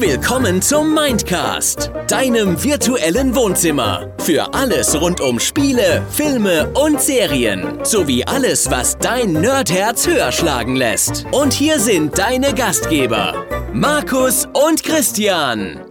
[0.00, 4.10] Willkommen zum Mindcast, deinem virtuellen Wohnzimmer.
[4.20, 7.84] Für alles rund um Spiele, Filme und Serien.
[7.84, 11.26] Sowie alles, was dein Nerdherz höher schlagen lässt.
[11.32, 13.44] Und hier sind deine Gastgeber,
[13.74, 15.82] Markus und Christian.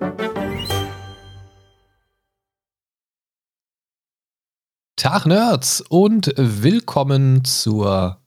[4.95, 8.19] Tag Nerds und willkommen zur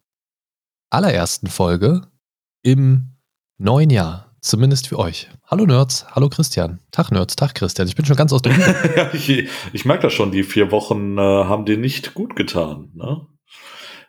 [0.90, 2.02] allerersten Folge
[2.62, 3.16] im
[3.58, 4.31] neuen Jahr.
[4.42, 5.30] Zumindest für euch.
[5.46, 6.80] Hallo Nerds, hallo Christian.
[6.90, 7.86] Tag Nerds, Tag Christian.
[7.86, 8.52] Ich bin schon ganz aus dem.
[8.96, 12.90] ja, ich, ich merke das schon, die vier Wochen äh, haben dir nicht gut getan.
[12.92, 13.24] Ne?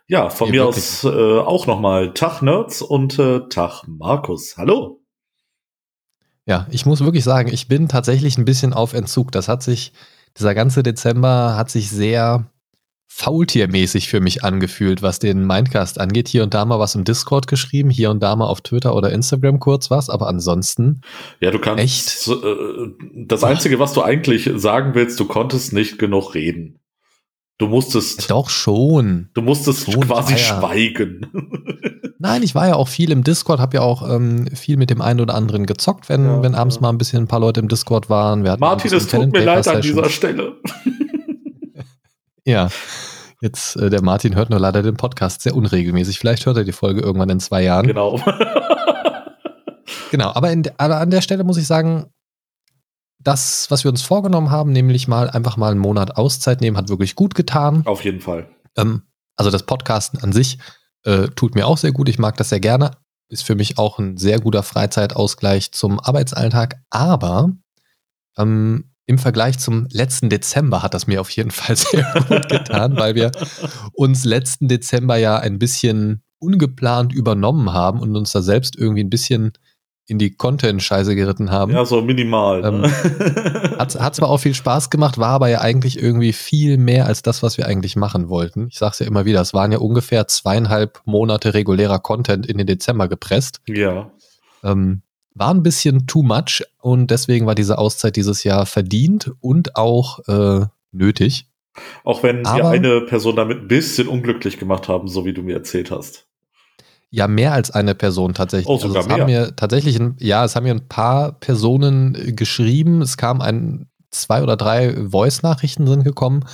[0.08, 4.56] Ja, von Hier mir aus äh, auch nochmal Tag Nerds und äh, Tag Markus.
[4.56, 5.04] Hallo.
[6.46, 9.30] Ja, ich muss wirklich sagen, ich bin tatsächlich ein bisschen auf Entzug.
[9.30, 9.92] Das hat sich,
[10.36, 12.50] dieser ganze Dezember hat sich sehr
[13.16, 16.26] faultiermäßig für mich angefühlt, was den Mindcast angeht.
[16.26, 19.12] Hier und da mal was im Discord geschrieben, hier und da mal auf Twitter oder
[19.12, 21.00] Instagram kurz was, aber ansonsten.
[21.40, 21.78] Ja, du kannst.
[21.80, 22.28] Echt?
[22.28, 22.88] Äh,
[23.24, 26.80] das Einzige, was du eigentlich sagen willst, du konntest nicht genug reden.
[27.56, 28.28] Du musstest.
[28.32, 29.30] Doch schon.
[29.34, 30.38] Du musstest schon quasi ja.
[30.38, 31.28] schweigen.
[32.18, 35.00] Nein, ich war ja auch viel im Discord, habe ja auch ähm, viel mit dem
[35.00, 36.82] einen oder anderen gezockt, wenn, ja, wenn abends ja.
[36.82, 38.42] mal ein bisschen ein paar Leute im Discord waren.
[38.58, 40.56] Martin, es tut mir leid an dieser Stelle.
[42.44, 42.68] Ja.
[43.40, 46.18] Jetzt, äh, der Martin hört nur leider den Podcast sehr unregelmäßig.
[46.18, 47.86] Vielleicht hört er die Folge irgendwann in zwei Jahren.
[47.86, 48.20] Genau.
[50.10, 52.06] genau, aber, in, aber an der Stelle muss ich sagen,
[53.18, 56.88] das, was wir uns vorgenommen haben, nämlich mal einfach mal einen Monat Auszeit nehmen, hat
[56.88, 57.82] wirklich gut getan.
[57.86, 58.48] Auf jeden Fall.
[58.76, 59.02] Ähm,
[59.36, 60.58] also das Podcasten an sich
[61.04, 62.08] äh, tut mir auch sehr gut.
[62.08, 62.92] Ich mag das sehr gerne.
[63.28, 66.80] Ist für mich auch ein sehr guter Freizeitausgleich zum Arbeitsalltag.
[66.90, 67.50] Aber
[68.36, 72.96] ähm, im Vergleich zum letzten Dezember hat das mir auf jeden Fall sehr gut getan,
[72.96, 73.30] weil wir
[73.92, 79.10] uns letzten Dezember ja ein bisschen ungeplant übernommen haben und uns da selbst irgendwie ein
[79.10, 79.52] bisschen
[80.06, 81.72] in die Content-Scheiße geritten haben.
[81.72, 82.60] Ja, so minimal.
[82.60, 82.66] Ne?
[82.68, 87.06] Ähm, hat, hat zwar auch viel Spaß gemacht, war aber ja eigentlich irgendwie viel mehr
[87.06, 88.68] als das, was wir eigentlich machen wollten.
[88.68, 92.66] Ich sag's ja immer wieder, es waren ja ungefähr zweieinhalb Monate regulärer Content in den
[92.66, 93.60] Dezember gepresst.
[93.66, 94.10] Ja.
[94.62, 95.00] Ähm,
[95.34, 100.20] war ein bisschen too much und deswegen war diese Auszeit dieses Jahr verdient und auch
[100.28, 101.48] äh, nötig.
[102.04, 105.42] Auch wenn Aber, wir eine Person damit ein bisschen unglücklich gemacht haben, so wie du
[105.42, 106.26] mir erzählt hast.
[107.10, 108.68] Ja, mehr als eine Person tatsächlich.
[108.68, 109.24] Oh, sogar also es mehr.
[109.24, 113.02] haben mir tatsächlich, ein, ja, es haben mir ein paar Personen äh, geschrieben.
[113.02, 116.44] Es kam ein, zwei oder drei Voice-Nachrichten sind gekommen.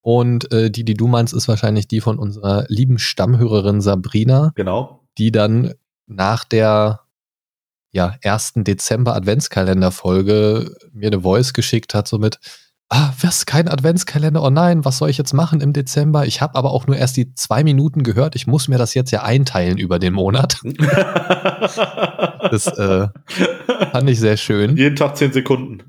[0.00, 4.52] Und äh, die, die du meinst, ist wahrscheinlich die von unserer lieben Stammhörerin Sabrina.
[4.54, 5.00] Genau.
[5.18, 5.74] Die dann
[6.06, 7.00] nach der
[7.98, 12.38] ja, ersten Dezember Adventskalenderfolge mir eine Voice geschickt hat, so mit,
[12.90, 16.24] ah, was, kein Adventskalender, oh nein, was soll ich jetzt machen im Dezember?
[16.24, 19.10] Ich habe aber auch nur erst die zwei Minuten gehört, ich muss mir das jetzt
[19.10, 20.60] ja einteilen über den Monat.
[22.52, 23.08] das äh,
[23.90, 24.76] fand ich sehr schön.
[24.76, 25.82] Jeden Tag zehn Sekunden.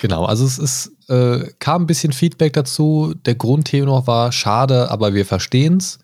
[0.00, 3.12] Genau, also es ist, äh, kam ein bisschen Feedback dazu.
[3.26, 5.98] Der Grundtenor war schade, aber wir verstehen es.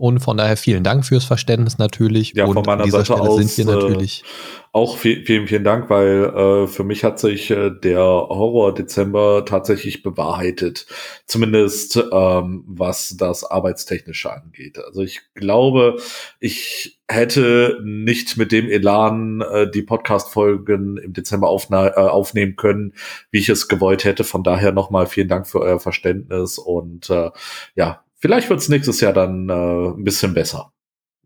[0.00, 2.32] Und von daher vielen Dank fürs Verständnis natürlich.
[2.34, 4.24] Ja, und von meiner Seite Stelle aus sind wir äh, natürlich
[4.72, 10.02] auch vielen, vielen, Dank, weil äh, für mich hat sich äh, der Horror Dezember tatsächlich
[10.02, 10.86] bewahrheitet.
[11.26, 14.78] Zumindest ähm, was das Arbeitstechnische angeht.
[14.78, 15.96] Also ich glaube,
[16.38, 22.94] ich hätte nicht mit dem Elan äh, die Podcast-Folgen im Dezember aufna äh, aufnehmen können,
[23.30, 24.24] wie ich es gewollt hätte.
[24.24, 27.30] Von daher nochmal vielen Dank für euer Verständnis und äh,
[27.74, 30.72] ja, Vielleicht wird es nächstes Jahr dann äh, ein bisschen besser.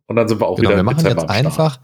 [0.07, 1.81] Und dann sind wir auch genau, wieder wir machen Dezember jetzt einfach,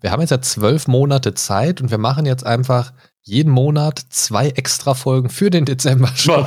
[0.00, 4.48] wir haben jetzt ja zwölf Monate Zeit und wir machen jetzt einfach jeden Monat zwei
[4.48, 6.44] extra Folgen für den Dezember schon.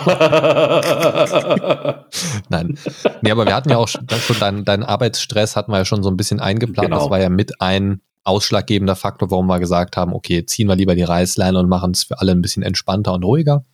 [2.50, 2.78] Nein.
[3.22, 4.06] Nee, aber wir hatten ja auch schon
[4.40, 6.90] deinen, deinen Arbeitsstress hatten wir ja schon so ein bisschen eingeplant.
[6.90, 7.00] Genau.
[7.02, 10.96] Das war ja mit ein ausschlaggebender Faktor, warum wir gesagt haben, okay, ziehen wir lieber
[10.96, 13.66] die Reißleine und machen es für alle ein bisschen entspannter und ruhiger.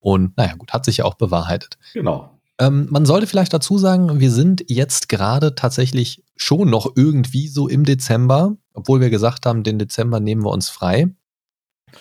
[0.00, 1.78] Und naja, gut, hat sich ja auch bewahrheitet.
[1.92, 2.38] Genau.
[2.58, 7.68] Ähm, man sollte vielleicht dazu sagen, wir sind jetzt gerade tatsächlich schon noch irgendwie so
[7.68, 11.08] im Dezember, obwohl wir gesagt haben, den Dezember nehmen wir uns frei.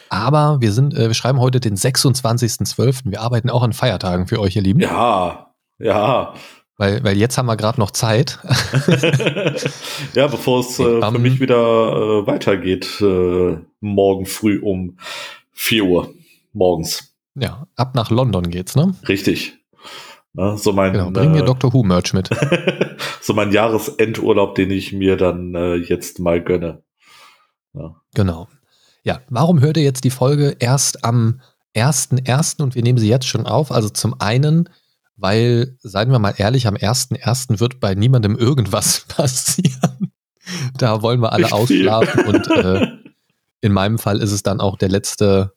[0.10, 3.02] Aber wir sind, äh, wir schreiben heute den 26.12.
[3.06, 4.80] Wir arbeiten auch an Feiertagen für euch, ihr Lieben.
[4.80, 6.34] Ja, ja.
[6.78, 8.40] Weil, weil jetzt haben wir gerade noch Zeit.
[10.16, 14.98] ja, bevor es äh, für mich wieder äh, weitergeht, äh, morgen früh um
[15.52, 16.14] 4 Uhr
[16.54, 17.14] morgens.
[17.36, 18.96] Ja, ab nach London geht's, ne?
[19.08, 19.61] Richtig.
[20.34, 22.30] Ne, so mein, genau, bring mir äh, Doctor Who Merch mit.
[23.22, 26.84] so mein Jahresendurlaub, den ich mir dann äh, jetzt mal gönne.
[27.74, 27.96] Ja.
[28.14, 28.48] Genau.
[29.04, 31.42] Ja, warum hört ihr jetzt die Folge erst am
[31.76, 32.62] 1.1.
[32.62, 33.72] und wir nehmen sie jetzt schon auf?
[33.72, 34.70] Also zum einen,
[35.18, 37.60] weil, seien wir mal ehrlich, am 1.1.
[37.60, 40.14] wird bei niemandem irgendwas passieren.
[40.78, 42.88] Da wollen wir alle Nicht ausschlafen und äh,
[43.62, 45.54] in meinem Fall ist es dann auch der letzte,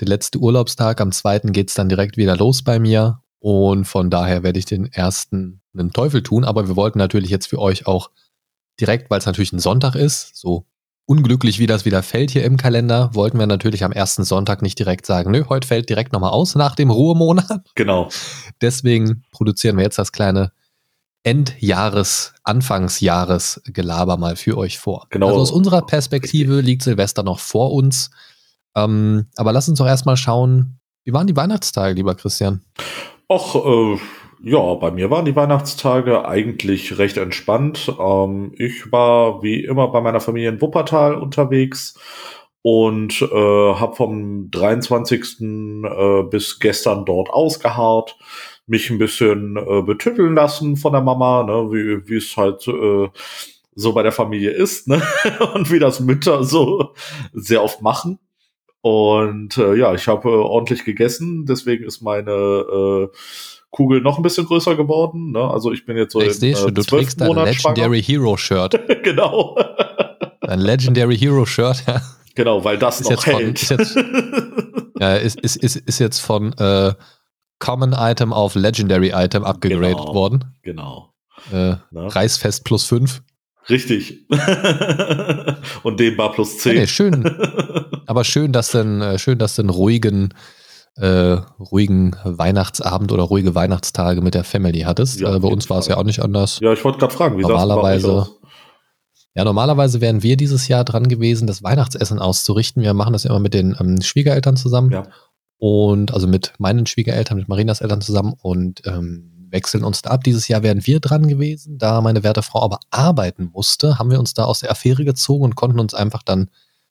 [0.00, 1.00] der letzte Urlaubstag.
[1.00, 3.22] Am zweiten geht es dann direkt wieder los bei mir.
[3.40, 6.44] Und von daher werde ich den ersten einen Teufel tun.
[6.44, 8.10] Aber wir wollten natürlich jetzt für euch auch
[8.80, 10.66] direkt, weil es natürlich ein Sonntag ist, so
[11.06, 14.78] unglücklich wie das wieder fällt hier im Kalender, wollten wir natürlich am ersten Sonntag nicht
[14.78, 17.68] direkt sagen, nö, heute fällt direkt nochmal aus nach dem Ruhemonat.
[17.74, 18.10] Genau.
[18.60, 20.52] Deswegen produzieren wir jetzt das kleine
[21.24, 25.08] Endjahres, Anfangsjahres Gelaber mal für euch vor.
[25.10, 25.28] Genau.
[25.28, 28.10] Also aus unserer Perspektive liegt Silvester noch vor uns.
[28.76, 32.62] Ähm, aber lass uns doch erstmal schauen, wie waren die Weihnachtstage, lieber Christian?
[33.32, 33.96] Ach, äh,
[34.42, 37.94] ja, bei mir waren die Weihnachtstage eigentlich recht entspannt.
[38.00, 41.94] Ähm, ich war wie immer bei meiner Familie in Wuppertal unterwegs
[42.62, 45.42] und äh, habe vom 23.
[45.42, 48.18] Äh, bis gestern dort ausgeharrt,
[48.66, 53.10] mich ein bisschen äh, betütteln lassen von der Mama, ne, wie wie es halt äh,
[53.76, 55.00] so bei der Familie ist, ne,
[55.54, 56.94] und wie das Mütter so
[57.32, 58.18] sehr oft machen.
[58.82, 63.08] Und äh, ja, ich habe äh, ordentlich gegessen, deswegen ist meine äh,
[63.70, 65.32] Kugel noch ein bisschen größer geworden.
[65.32, 65.40] Ne?
[65.40, 68.80] Also ich bin jetzt so ich in, äh, du trägst dein Legendary Hero Shirt.
[69.02, 69.56] genau.
[70.40, 72.00] Dein Legendary Hero Shirt, ja.
[72.34, 73.58] Genau, weil das ist noch hält.
[73.58, 73.96] Von, ist jetzt,
[75.00, 76.94] ja, ist, ist, ist, ist jetzt von äh,
[77.58, 80.56] Common Item auf Legendary Item abgegradet genau, worden.
[80.62, 81.12] Genau.
[81.52, 83.22] Äh, Reißfest plus 5.
[83.68, 84.26] Richtig.
[85.82, 86.74] Und dehnbar plus 10.
[86.74, 87.24] Ja, nee, schön.
[88.06, 90.34] Aber schön, dass denn, äh, schön, dass denn ruhigen
[90.96, 95.20] äh, ruhigen Weihnachtsabend oder ruhige Weihnachtstage mit der Family hattest.
[95.20, 96.58] Ja, äh, bei uns war es ja auch nicht anders.
[96.60, 98.26] Ja, ich wollte gerade fragen, wie normalerweise.
[99.34, 102.82] Ja, normalerweise wären wir dieses Jahr dran gewesen, das Weihnachtsessen auszurichten.
[102.82, 104.90] Wir machen das ja immer mit den ähm, Schwiegereltern zusammen.
[104.90, 105.04] Ja.
[105.58, 110.24] Und also mit meinen Schwiegereltern, mit Marinas Eltern zusammen und ähm, wechseln uns da ab.
[110.24, 111.78] Dieses Jahr wären wir dran gewesen.
[111.78, 115.44] Da meine werte Frau aber arbeiten musste, haben wir uns da aus der Affäre gezogen
[115.44, 116.50] und konnten uns einfach dann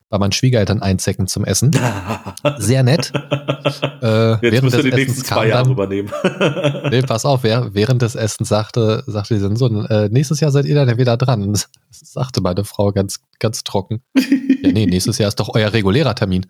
[0.10, 1.72] bei meinen Schwiegereltern einzecken zum Essen.
[2.58, 3.14] Sehr nett.
[4.02, 6.10] Äh, Jetzt während des die nächsten zwei Jahre dann, übernehmen.
[6.90, 10.66] nee, pass auf, wer, während des Essens sagte, sagte die so, äh, nächstes Jahr seid
[10.66, 11.52] ihr dann wieder dran.
[11.52, 14.02] Das sagte meine Frau ganz, ganz trocken.
[14.16, 16.46] ja, nee, nächstes Jahr ist doch euer regulärer Termin.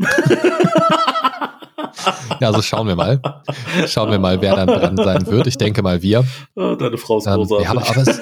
[2.39, 3.21] Ja, also schauen wir mal.
[3.87, 5.47] Schauen wir mal, wer dann dran sein wird.
[5.47, 6.23] Ich denke mal wir.
[6.55, 7.51] Deine Frau ist großartig.
[7.51, 8.21] Ähm, ja, aber, aber, es,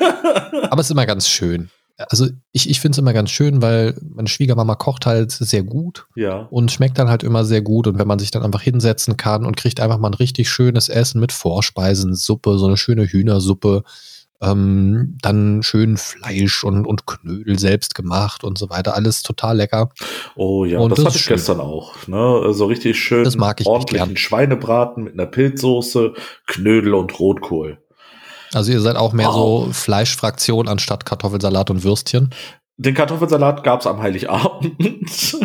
[0.71, 1.69] aber es ist immer ganz schön
[2.09, 6.07] also ich, ich finde es immer ganz schön, weil meine Schwiegermama kocht halt sehr gut
[6.15, 6.47] ja.
[6.51, 7.87] und schmeckt dann halt immer sehr gut.
[7.87, 10.89] Und wenn man sich dann einfach hinsetzen kann und kriegt einfach mal ein richtig schönes
[10.89, 13.83] Essen mit Vorspeisen, Suppe, so eine schöne Hühnersuppe,
[14.41, 18.95] ähm, dann schön Fleisch und, und Knödel selbst gemacht und so weiter.
[18.95, 19.89] Alles total lecker.
[20.35, 21.35] Oh ja, und das, das hatte ich schön.
[21.35, 22.07] gestern auch.
[22.07, 22.53] Ne?
[22.53, 26.13] So richtig schön das mag ich ordentlichen Schweinebraten mit einer Pilzsoße,
[26.45, 27.79] Knödel und Rotkohl.
[28.53, 29.65] Also ihr seid auch mehr wow.
[29.65, 32.29] so Fleischfraktion anstatt Kartoffelsalat und Würstchen?
[32.77, 35.37] Den Kartoffelsalat gab es am Heiligabend.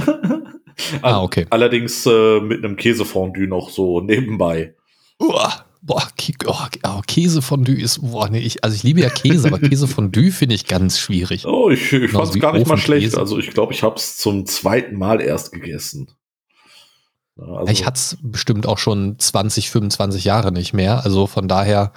[1.02, 1.46] ah, okay.
[1.50, 4.74] Allerdings äh, mit einem Käsefondue noch so nebenbei.
[5.18, 6.08] Uah, boah,
[6.46, 10.54] oh, oh, Käsefondue ist, boah, nee, ich, also ich liebe ja Käse, aber Käsefondue finde
[10.54, 11.44] ich ganz schwierig.
[11.46, 13.18] Oh, ich, ich fand es gar nicht mal schlecht.
[13.18, 16.08] Also ich glaube, ich habe es zum zweiten Mal erst gegessen.
[17.36, 21.04] Also, ich hatte es bestimmt auch schon 20, 25 Jahre nicht mehr.
[21.04, 21.92] Also von daher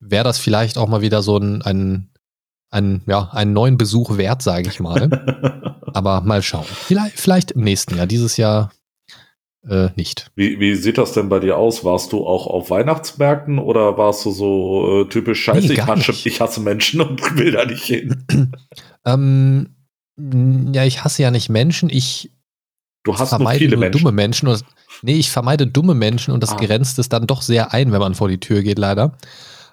[0.00, 2.10] wäre das vielleicht auch mal wieder so ein, ein,
[2.70, 5.80] ein, ja, einen neuen Besuch wert, sage ich mal.
[5.94, 6.66] Aber mal schauen.
[6.66, 8.06] Vielleicht, vielleicht im nächsten Jahr.
[8.06, 8.70] Dieses Jahr
[9.68, 10.30] äh, nicht.
[10.36, 11.84] Wie, wie sieht das denn bei dir aus?
[11.84, 16.12] Warst du auch auf Weihnachtsmärkten oder warst du so äh, typisch scheiße, nee, ich, hasse,
[16.12, 18.24] ich hasse Menschen und will da nicht hin?
[19.04, 19.74] ähm,
[20.72, 21.90] ja, ich hasse ja nicht Menschen.
[21.90, 22.30] Ich
[23.04, 24.48] du hast vermeide nur, nur dumme Menschen.
[24.48, 24.64] Und,
[25.02, 26.56] nee, ich vermeide dumme Menschen und das ah.
[26.56, 29.16] grenzt es dann doch sehr ein, wenn man vor die Tür geht, leider.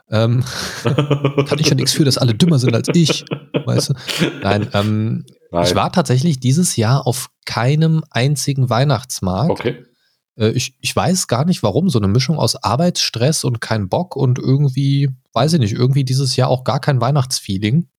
[0.09, 0.43] Ähm,
[0.83, 3.25] kann ich ja nichts für, dass alle dümmer sind als ich.
[3.65, 3.93] Weißt du?
[4.41, 5.65] Nein, ähm, Nein.
[5.65, 9.51] ich war tatsächlich dieses Jahr auf keinem einzigen Weihnachtsmarkt.
[9.51, 9.83] Okay.
[10.37, 11.89] Äh, ich, ich weiß gar nicht warum.
[11.89, 16.35] So eine Mischung aus Arbeitsstress und kein Bock und irgendwie, weiß ich nicht, irgendwie dieses
[16.35, 17.89] Jahr auch gar kein Weihnachtsfeeling.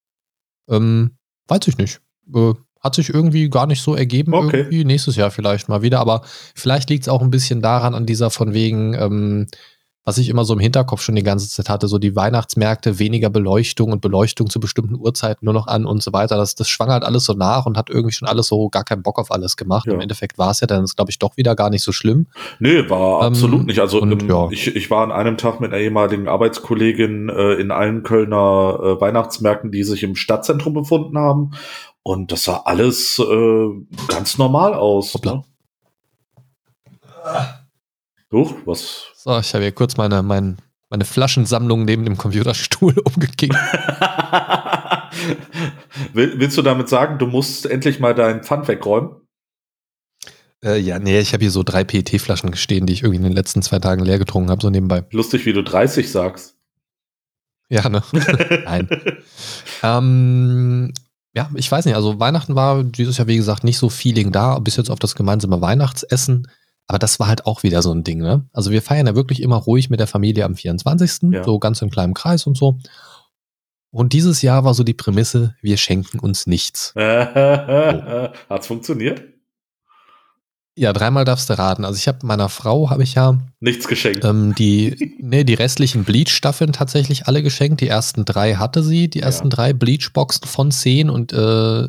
[0.68, 2.00] Ähm, weiß ich nicht.
[2.34, 4.34] Äh, hat sich irgendwie gar nicht so ergeben.
[4.34, 4.60] Okay.
[4.60, 5.98] Irgendwie nächstes Jahr vielleicht mal wieder.
[6.00, 6.22] Aber
[6.54, 9.46] vielleicht liegt es auch ein bisschen daran, an dieser von wegen, ähm,
[10.08, 13.28] was ich immer so im Hinterkopf schon die ganze Zeit hatte, so die Weihnachtsmärkte, weniger
[13.28, 16.38] Beleuchtung und Beleuchtung zu bestimmten Uhrzeiten nur noch an und so weiter.
[16.38, 19.02] Das, das schwang halt alles so nach und hat irgendwie schon alles so gar keinen
[19.02, 19.86] Bock auf alles gemacht.
[19.86, 19.92] Ja.
[19.92, 22.28] Im Endeffekt war es ja dann, glaube ich, doch wieder gar nicht so schlimm.
[22.58, 23.80] Nee, war ähm, absolut nicht.
[23.80, 24.48] Also und, im, ja.
[24.50, 29.00] ich, ich war an einem Tag mit einer ehemaligen Arbeitskollegin äh, in allen Kölner äh,
[29.02, 31.50] Weihnachtsmärkten, die sich im Stadtzentrum befunden haben.
[32.02, 33.68] Und das sah alles äh,
[34.08, 35.22] ganz normal aus.
[35.22, 35.44] Ne?
[38.32, 39.04] Huch, was?
[39.14, 40.58] So, ich habe hier kurz meine, mein,
[40.90, 43.54] meine Flaschensammlung neben dem Computerstuhl umgekickt.
[46.12, 49.10] Will, willst du damit sagen, du musst endlich mal deinen Pfand wegräumen?
[50.64, 53.32] Äh, ja, nee, ich habe hier so drei PET-Flaschen stehen, die ich irgendwie in den
[53.32, 55.04] letzten zwei Tagen leer getrunken habe, so nebenbei.
[55.12, 56.56] Lustig, wie du 30 sagst.
[57.68, 58.02] Ja, ne?
[58.64, 58.88] Nein.
[59.82, 60.92] ähm,
[61.34, 64.58] ja, ich weiß nicht, also Weihnachten war dieses Jahr, wie gesagt, nicht so Feeling da,
[64.58, 66.48] bis jetzt auf das gemeinsame Weihnachtsessen.
[66.88, 68.48] Aber das war halt auch wieder so ein Ding, ne?
[68.52, 71.44] Also wir feiern ja wirklich immer ruhig mit der Familie am 24., ja.
[71.44, 72.78] so ganz in kleinem Kreis und so.
[73.90, 76.92] Und dieses Jahr war so die Prämisse, wir schenken uns nichts.
[76.94, 77.00] so.
[78.48, 79.22] Hat's funktioniert?
[80.78, 81.84] Ja, dreimal darfst du raten.
[81.84, 84.24] Also ich habe meiner Frau habe ich ja nichts geschenkt.
[84.24, 87.80] Ähm, die nee, die restlichen Bleach Staffeln tatsächlich alle geschenkt.
[87.80, 89.50] Die ersten drei hatte sie, die ersten ja.
[89.50, 91.88] drei Bleach Boxen von zehn und äh,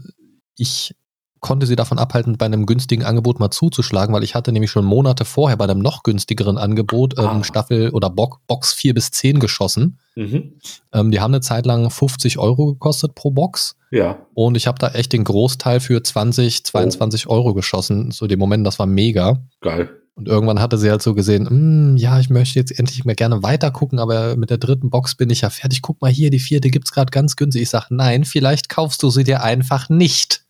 [0.57, 0.95] ich
[1.39, 4.85] konnte sie davon abhalten, bei einem günstigen Angebot mal zuzuschlagen, weil ich hatte nämlich schon
[4.85, 7.43] Monate vorher bei einem noch günstigeren Angebot ähm, ah.
[7.43, 9.99] Staffel oder Bo Box 4 bis 10 geschossen.
[10.15, 10.53] Mhm.
[10.93, 13.75] Ähm, die haben eine Zeit lang 50 Euro gekostet pro Box.
[13.91, 14.19] Ja.
[14.33, 17.31] Und ich habe da echt den Großteil für 20, 22 oh.
[17.31, 18.11] Euro geschossen.
[18.11, 19.39] Zu dem Moment, das war mega.
[19.61, 19.89] Geil.
[20.19, 23.41] Und irgendwann hatte sie halt so gesehen, hm, ja, ich möchte jetzt endlich mal gerne
[23.41, 25.81] weiter gucken, aber mit der dritten Box bin ich ja fertig.
[25.81, 27.61] Guck mal hier, die vierte gibt's gerade ganz günstig.
[27.61, 30.43] Ich sage, nein, vielleicht kaufst du sie dir einfach nicht.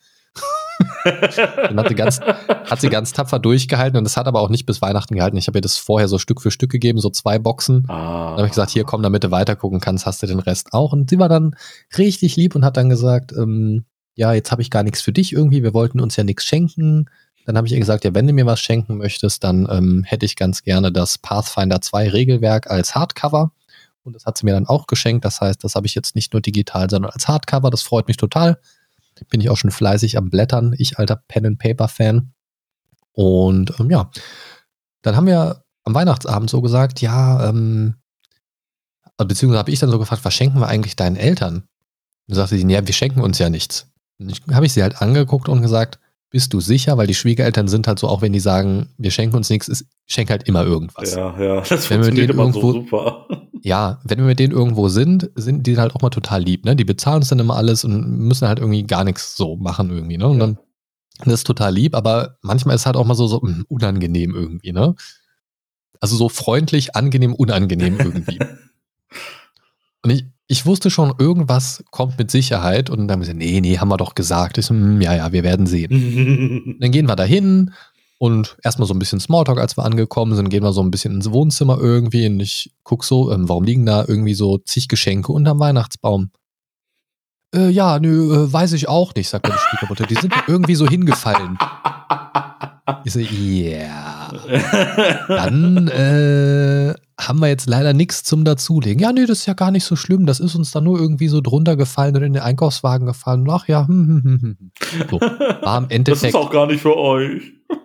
[1.03, 4.65] Dann hat sie, ganz, hat sie ganz tapfer durchgehalten und das hat aber auch nicht
[4.65, 5.37] bis Weihnachten gehalten.
[5.37, 7.85] Ich habe ihr das vorher so Stück für Stück gegeben, so zwei Boxen.
[7.87, 8.31] Ah.
[8.31, 10.93] Dann habe ich gesagt, hier komm, damit du weitergucken kannst, hast du den Rest auch.
[10.93, 11.55] Und sie war dann
[11.97, 15.33] richtig lieb und hat dann gesagt, ähm, ja, jetzt habe ich gar nichts für dich
[15.33, 17.05] irgendwie, wir wollten uns ja nichts schenken.
[17.45, 20.25] Dann habe ich ihr gesagt, ja, wenn du mir was schenken möchtest, dann ähm, hätte
[20.25, 23.51] ich ganz gerne das Pathfinder 2 Regelwerk als Hardcover.
[24.03, 25.25] Und das hat sie mir dann auch geschenkt.
[25.25, 27.69] Das heißt, das habe ich jetzt nicht nur digital, sondern als Hardcover.
[27.69, 28.59] Das freut mich total
[29.29, 32.33] bin ich auch schon fleißig am Blättern, ich alter Pen-and-Paper-Fan.
[33.11, 34.09] Und ähm, ja,
[35.01, 37.95] dann haben wir am Weihnachtsabend so gesagt, ja, ähm,
[39.17, 41.67] beziehungsweise habe ich dann so gefragt, was schenken wir eigentlich deinen Eltern?
[42.27, 43.87] Und sagte sie, ja, wir schenken uns ja nichts.
[44.51, 46.97] Habe ich sie halt angeguckt und gesagt, bist du sicher?
[46.97, 50.13] Weil die Schwiegereltern sind halt so, auch wenn die sagen, wir schenken uns nichts, ich
[50.13, 51.15] schenke halt immer irgendwas.
[51.15, 53.27] Ja, ja, das wenn funktioniert immer irgendwo, so super.
[53.61, 56.75] Ja, wenn wir mit denen irgendwo sind, sind die halt auch mal total lieb, ne?
[56.75, 60.17] Die bezahlen uns dann immer alles und müssen halt irgendwie gar nichts so machen irgendwie,
[60.17, 60.27] ne?
[60.27, 60.45] Und ja.
[60.45, 60.59] dann
[61.25, 64.71] das ist total lieb, aber manchmal ist halt auch mal so, so mh, unangenehm irgendwie,
[64.71, 64.95] ne?
[65.99, 68.39] Also so freundlich, angenehm, unangenehm irgendwie.
[70.01, 73.61] und ich, ich wusste schon, irgendwas kommt mit Sicherheit und dann haben wir gesagt, nee,
[73.61, 74.57] nee, haben wir doch gesagt.
[74.57, 76.77] Ich so, hm, ja, ja, wir werden sehen.
[76.79, 77.71] dann gehen wir da hin
[78.17, 81.13] und erstmal so ein bisschen Smalltalk, als wir angekommen sind, gehen wir so ein bisschen
[81.13, 85.31] ins Wohnzimmer irgendwie und ich guck so, ähm, warum liegen da irgendwie so zig Geschenke
[85.31, 86.31] unterm Weihnachtsbaum?
[87.53, 90.07] Äh, ja, nö, äh, weiß ich auch nicht, sagt meine Schwiegermutter.
[90.07, 91.59] Die sind irgendwie so hingefallen.
[93.05, 94.31] Ich so, ja.
[94.47, 95.25] Yeah.
[95.27, 99.01] Dann äh, haben wir jetzt leider nichts zum Dazulegen.
[99.01, 100.25] Ja, nee, das ist ja gar nicht so schlimm.
[100.25, 103.45] Das ist uns dann nur irgendwie so drunter gefallen und in den Einkaufswagen gefallen.
[103.49, 104.71] Ach ja, hm, hm, hm, hm.
[105.09, 106.33] So, war im Endeffekt.
[106.33, 107.41] Das ist auch gar nicht für euch.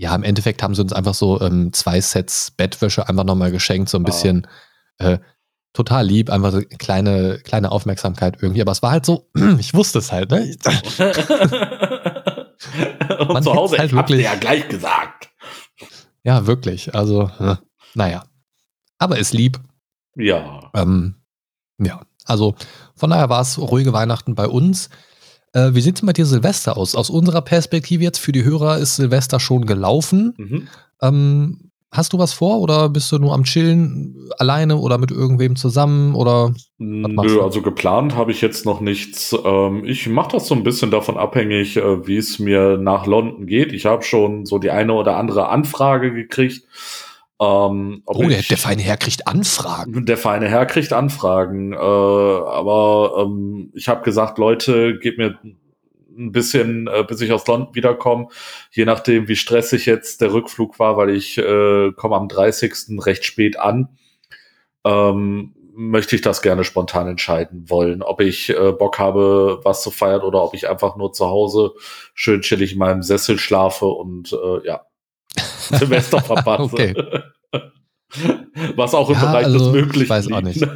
[0.00, 3.88] Ja, im Endeffekt haben sie uns einfach so ähm, zwei Sets Bettwäsche einfach nochmal geschenkt,
[3.88, 4.06] so ein ah.
[4.06, 4.46] bisschen
[4.98, 5.18] äh,
[5.72, 8.62] total lieb, einfach so kleine, kleine Aufmerksamkeit irgendwie.
[8.62, 10.54] Aber es war halt so, ich wusste es halt, ne?
[13.28, 15.30] und zu Hause, halt ich wirklich, ja gleich gesagt.
[16.22, 16.94] Ja, wirklich.
[16.94, 17.56] Also, äh,
[17.94, 18.22] naja.
[18.98, 19.60] Aber ist lieb.
[20.16, 20.70] Ja.
[20.74, 21.14] Ähm,
[21.78, 22.54] ja, also
[22.94, 24.90] von daher war es ruhige Weihnachten bei uns.
[25.52, 26.94] Äh, wie sieht es bei dir Silvester aus?
[26.94, 30.34] Aus unserer Perspektive jetzt für die Hörer ist Silvester schon gelaufen.
[30.36, 30.68] Mhm.
[31.00, 35.56] Ähm, Hast du was vor oder bist du nur am Chillen alleine oder mit irgendwem
[35.56, 36.52] zusammen oder?
[36.76, 39.34] Nö, also geplant habe ich jetzt noch nichts.
[39.42, 43.46] Ähm, ich mache das so ein bisschen davon abhängig, äh, wie es mir nach London
[43.46, 43.72] geht.
[43.72, 46.66] Ich habe schon so die eine oder andere Anfrage gekriegt.
[47.40, 50.04] Ähm, oh, der, ich, der, feine Herr kriegt Anfragen.
[50.06, 51.72] Der feine Herr kriegt Anfragen.
[51.72, 55.38] Äh, aber ähm, ich habe gesagt, Leute, gebt mir
[56.18, 58.28] ein bisschen, äh, bis ich aus London wiederkomme,
[58.72, 62.98] je nachdem, wie stressig jetzt der Rückflug war, weil ich äh, komme am 30.
[63.04, 63.96] recht spät an,
[64.84, 69.92] ähm, möchte ich das gerne spontan entscheiden wollen, ob ich äh, Bock habe, was zu
[69.92, 71.72] feiern oder ob ich einfach nur zu Hause
[72.14, 74.87] schön chillig in meinem Sessel schlafe und äh, ja,
[75.78, 76.94] Silvester verpasse.
[78.76, 80.04] Was auch im ja, Bereich also, des Möglichen.
[80.04, 80.66] Ich weiß auch nicht.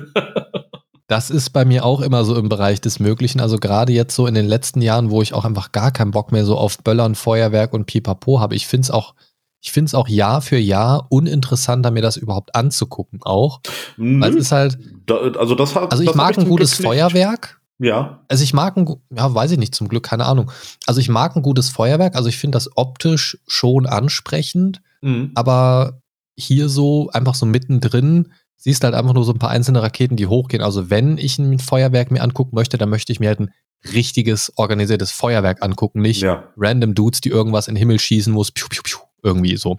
[1.12, 3.40] Das ist bei mir auch immer so im Bereich des Möglichen.
[3.40, 6.32] Also gerade jetzt so in den letzten Jahren, wo ich auch einfach gar keinen Bock
[6.32, 8.54] mehr so auf Böllern, Feuerwerk und Pipapo habe.
[8.54, 9.14] Ich finde es auch,
[9.60, 13.60] ich finde es auch Jahr für Jahr uninteressanter, mir das überhaupt anzugucken auch.
[13.98, 14.78] Nö, Weil es ist halt.
[15.04, 17.60] Da, also das hat, Also ich mag ein gutes Feuerwerk.
[17.82, 18.20] Ja.
[18.28, 20.52] Also ich mag ein, ja, weiß ich nicht, zum Glück, keine Ahnung.
[20.86, 22.14] Also ich mag ein gutes Feuerwerk.
[22.14, 24.80] Also ich finde das optisch schon ansprechend.
[25.00, 25.32] Mhm.
[25.34, 26.00] Aber
[26.36, 30.28] hier so, einfach so mittendrin, siehst halt einfach nur so ein paar einzelne Raketen, die
[30.28, 30.62] hochgehen.
[30.62, 33.50] Also wenn ich ein Feuerwerk mir angucken möchte, dann möchte ich mir halt ein
[33.92, 36.44] richtiges organisiertes Feuerwerk angucken, nicht ja.
[36.56, 39.78] random Dudes, die irgendwas in den Himmel schießen, wo es piu, piu, piu, irgendwie so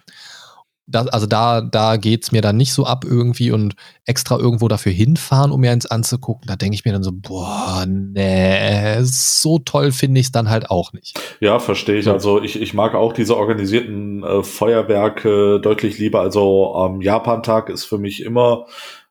[0.86, 3.74] das, also da, da geht's mir dann nicht so ab irgendwie und
[4.04, 6.46] extra irgendwo dafür hinfahren, um mir eins anzugucken.
[6.46, 10.70] Da denke ich mir dann so, boah, nee, so toll finde ich es dann halt
[10.70, 11.18] auch nicht.
[11.40, 12.08] Ja, verstehe ich.
[12.08, 16.20] Also ich, ich mag auch diese organisierten äh, Feuerwerke deutlich lieber.
[16.20, 18.66] Also ähm, Japan-Tag ist für mich immer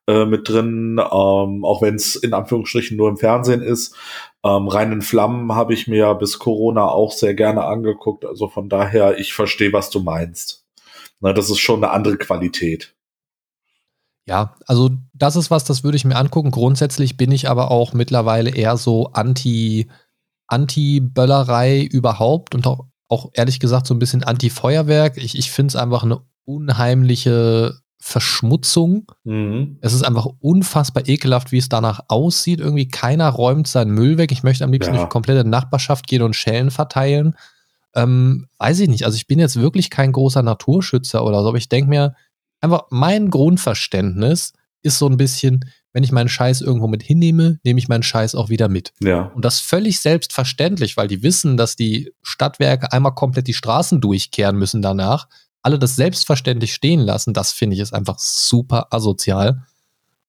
[0.08, 3.96] äh, mit drin, ähm, auch wenn es in Anführungsstrichen nur im Fernsehen ist.
[4.44, 8.26] Ähm, Reinen Flammen habe ich mir bis Corona auch sehr gerne angeguckt.
[8.26, 10.63] Also von daher, ich verstehe, was du meinst.
[11.24, 12.94] Na, das ist schon eine andere Qualität.
[14.26, 16.52] Ja, also das ist was, das würde ich mir angucken.
[16.52, 19.90] Grundsätzlich bin ich aber auch mittlerweile eher so anti,
[20.48, 25.16] Anti-Böllerei überhaupt und auch, auch ehrlich gesagt so ein bisschen Anti-Feuerwerk.
[25.16, 29.10] Ich, ich finde es einfach eine unheimliche Verschmutzung.
[29.24, 29.78] Mhm.
[29.80, 32.60] Es ist einfach unfassbar ekelhaft, wie es danach aussieht.
[32.60, 34.34] Irgendwie keiner räumt seinen Müll weg.
[34.34, 35.00] Ich möchte am liebsten ja.
[35.00, 37.38] durch die komplette Nachbarschaft gehen und Schellen verteilen.
[37.96, 39.06] Ähm, weiß ich nicht.
[39.06, 42.16] Also ich bin jetzt wirklich kein großer Naturschützer oder so, aber ich denke mir,
[42.60, 47.80] einfach mein Grundverständnis ist so ein bisschen, wenn ich meinen Scheiß irgendwo mit hinnehme, nehme
[47.80, 48.94] ich meinen Scheiß auch wieder mit.
[49.00, 49.32] Ja.
[49.36, 54.58] Und das völlig selbstverständlich, weil die wissen, dass die Stadtwerke einmal komplett die Straßen durchkehren
[54.58, 55.28] müssen danach.
[55.62, 59.64] Alle das selbstverständlich stehen lassen, das finde ich ist einfach super asozial.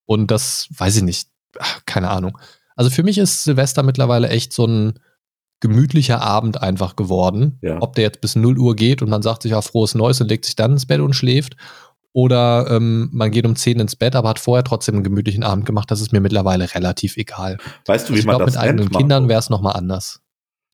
[0.07, 1.29] Und das weiß ich nicht.
[1.59, 2.39] Ach, keine Ahnung.
[2.77, 5.01] Also für mich ist Silvester mittlerweile echt so ein,
[5.65, 7.59] gemütlicher Abend einfach geworden.
[7.63, 7.81] Ja.
[7.81, 10.29] Ob der jetzt bis 0 Uhr geht und man sagt sich ja frohes Neues und
[10.29, 11.57] legt sich dann ins Bett und schläft.
[12.13, 15.65] Oder ähm, man geht um 10 ins Bett, aber hat vorher trotzdem einen gemütlichen Abend
[15.65, 15.91] gemacht.
[15.91, 17.57] Das ist mir mittlerweile relativ egal.
[17.87, 20.21] Weißt du, also wie man glaub, das mit eigenen Kindern wäre es nochmal anders.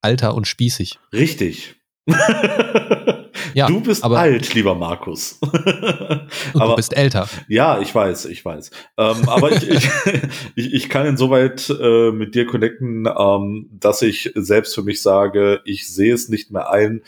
[0.02, 0.98] Alter und spießig.
[1.12, 1.76] Richtig.
[3.54, 5.38] Ja, du bist alt, lieber Markus.
[5.42, 7.28] aber, du bist älter.
[7.48, 8.70] Ja, ich weiß, ich weiß.
[8.96, 9.88] Ähm, aber ich, ich,
[10.54, 15.60] ich, ich, kann insoweit äh, mit dir connecten, ähm, dass ich selbst für mich sage,
[15.64, 17.02] ich sehe es nicht mehr ein,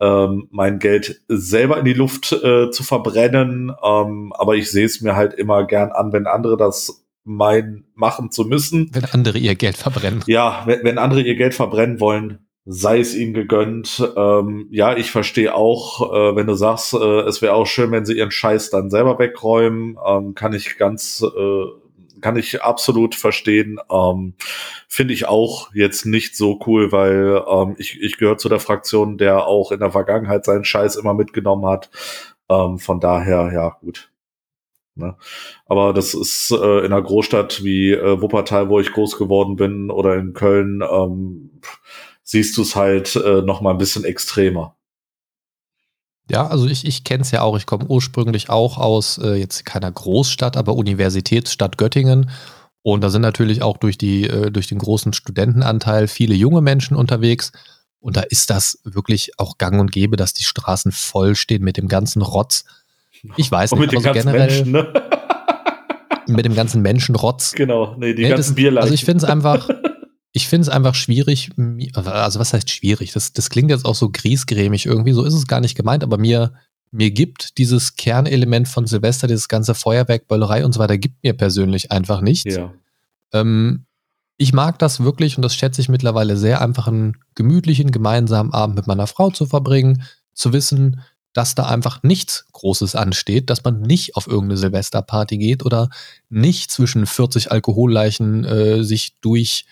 [0.00, 3.72] ähm, mein Geld selber in die Luft äh, zu verbrennen.
[3.82, 8.30] Ähm, aber ich sehe es mir halt immer gern an, wenn andere das meinen, machen
[8.30, 8.90] zu müssen.
[8.92, 10.22] Wenn andere ihr Geld verbrennen.
[10.26, 14.02] Ja, wenn, wenn andere ihr Geld verbrennen wollen, sei es ihnen gegönnt.
[14.16, 18.06] Ähm, ja, ich verstehe auch, äh, wenn du sagst, äh, es wäre auch schön, wenn
[18.06, 21.64] sie ihren Scheiß dann selber wegräumen, ähm, kann ich ganz, äh,
[22.20, 23.78] kann ich absolut verstehen.
[23.90, 24.34] Ähm,
[24.88, 29.18] Finde ich auch jetzt nicht so cool, weil ähm, ich, ich gehöre zu der Fraktion,
[29.18, 31.90] der auch in der Vergangenheit seinen Scheiß immer mitgenommen hat.
[32.48, 34.10] Ähm, von daher, ja, gut.
[34.96, 35.16] Ne?
[35.66, 39.90] Aber das ist äh, in einer Großstadt wie äh, Wuppertal, wo ich groß geworden bin,
[39.90, 41.50] oder in Köln, ähm,
[42.24, 44.76] siehst du es halt äh, noch mal ein bisschen extremer.
[46.30, 47.56] Ja, also ich, ich kenne es ja auch.
[47.56, 52.30] Ich komme ursprünglich auch aus äh, jetzt keiner Großstadt, aber Universitätsstadt Göttingen.
[52.82, 56.96] Und da sind natürlich auch durch, die, äh, durch den großen Studentenanteil viele junge Menschen
[56.96, 57.52] unterwegs.
[58.00, 61.76] Und da ist das wirklich auch gang und gäbe, dass die Straßen voll stehen mit
[61.76, 62.64] dem ganzen Rotz.
[63.36, 64.92] Ich weiß nicht, aber so generell Menschen, ne?
[66.26, 67.52] mit dem ganzen Menschenrotz.
[67.52, 68.82] Genau, nee, die nee, ganzen Bierleichen.
[68.82, 69.68] Also ich finde es einfach,
[70.36, 71.52] ich finde es einfach schwierig,
[71.94, 73.12] also was heißt schwierig?
[73.12, 76.18] Das, das klingt jetzt auch so griesgrämig irgendwie, so ist es gar nicht gemeint, aber
[76.18, 76.52] mir,
[76.90, 81.34] mir gibt dieses Kernelement von Silvester, dieses ganze Feuerwerk, Böllerei und so weiter, gibt mir
[81.34, 82.52] persönlich einfach nichts.
[82.52, 82.74] Ja.
[83.32, 83.86] Ähm,
[84.36, 88.74] ich mag das wirklich und das schätze ich mittlerweile sehr, einfach einen gemütlichen, gemeinsamen Abend
[88.74, 91.00] mit meiner Frau zu verbringen, zu wissen,
[91.32, 95.90] dass da einfach nichts Großes ansteht, dass man nicht auf irgendeine Silvesterparty geht oder
[96.28, 99.64] nicht zwischen 40 Alkoholleichen äh, sich durch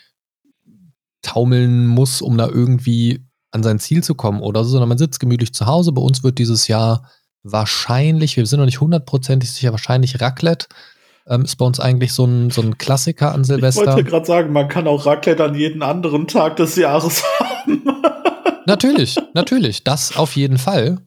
[1.22, 5.20] taumeln muss, um da irgendwie an sein Ziel zu kommen oder so, sondern man sitzt
[5.20, 5.92] gemütlich zu Hause.
[5.92, 7.08] Bei uns wird dieses Jahr
[7.42, 10.66] wahrscheinlich, wir sind noch nicht hundertprozentig sicher, wahrscheinlich Raclette.
[11.26, 13.82] Ähm, ist bei uns eigentlich so ein, so ein Klassiker an Silvester.
[13.82, 17.82] Ich wollte gerade sagen, man kann auch Raclette an jeden anderen Tag des Jahres haben.
[18.66, 19.85] natürlich, natürlich.
[19.85, 20.98] Das auf jeden Fall.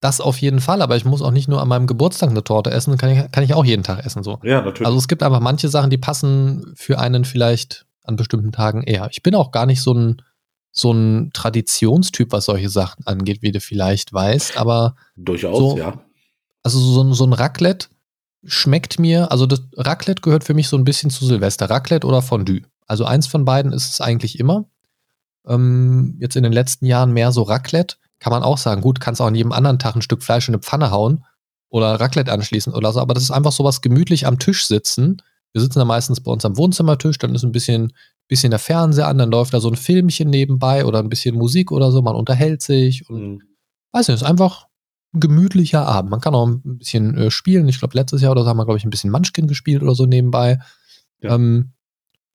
[0.00, 2.70] Das auf jeden Fall, aber ich muss auch nicht nur an meinem Geburtstag eine Torte
[2.70, 4.38] essen, kann ich, kann ich auch jeden Tag essen so.
[4.44, 4.86] Ja, natürlich.
[4.86, 9.08] Also es gibt einfach manche Sachen, die passen für einen vielleicht an bestimmten Tagen eher.
[9.12, 10.22] Ich bin auch gar nicht so ein,
[10.72, 14.96] so ein Traditionstyp, was solche Sachen angeht, wie du vielleicht weißt, aber.
[15.16, 16.02] Durchaus, so, ja.
[16.62, 17.88] Also so, so ein Raclette
[18.44, 21.68] schmeckt mir, also das Raclette gehört für mich so ein bisschen zu Silvester.
[21.70, 22.62] Raclette oder Fondue.
[22.86, 24.64] Also eins von beiden ist es eigentlich immer.
[25.46, 27.96] Ähm, jetzt in den letzten Jahren mehr so Raclette.
[28.20, 30.54] Kann man auch sagen, gut, kannst auch an jedem anderen Tag ein Stück Fleisch in
[30.54, 31.24] eine Pfanne hauen
[31.68, 35.22] oder Raclette anschließen oder so, aber das ist einfach so was gemütlich am Tisch sitzen
[35.52, 37.92] wir sitzen da meistens bei uns am Wohnzimmertisch, dann ist ein bisschen,
[38.28, 41.72] bisschen der Fernseher an, dann läuft da so ein Filmchen nebenbei oder ein bisschen Musik
[41.72, 43.42] oder so, man unterhält sich und mhm.
[43.92, 44.66] weiß nicht, ist einfach
[45.14, 46.10] ein gemütlicher Abend.
[46.10, 47.68] Man kann auch ein bisschen äh, spielen.
[47.68, 49.94] Ich glaube, letztes Jahr oder so haben wir, glaube ich, ein bisschen Munchkin gespielt oder
[49.94, 50.58] so nebenbei.
[51.20, 51.34] Ja.
[51.34, 51.72] Ähm,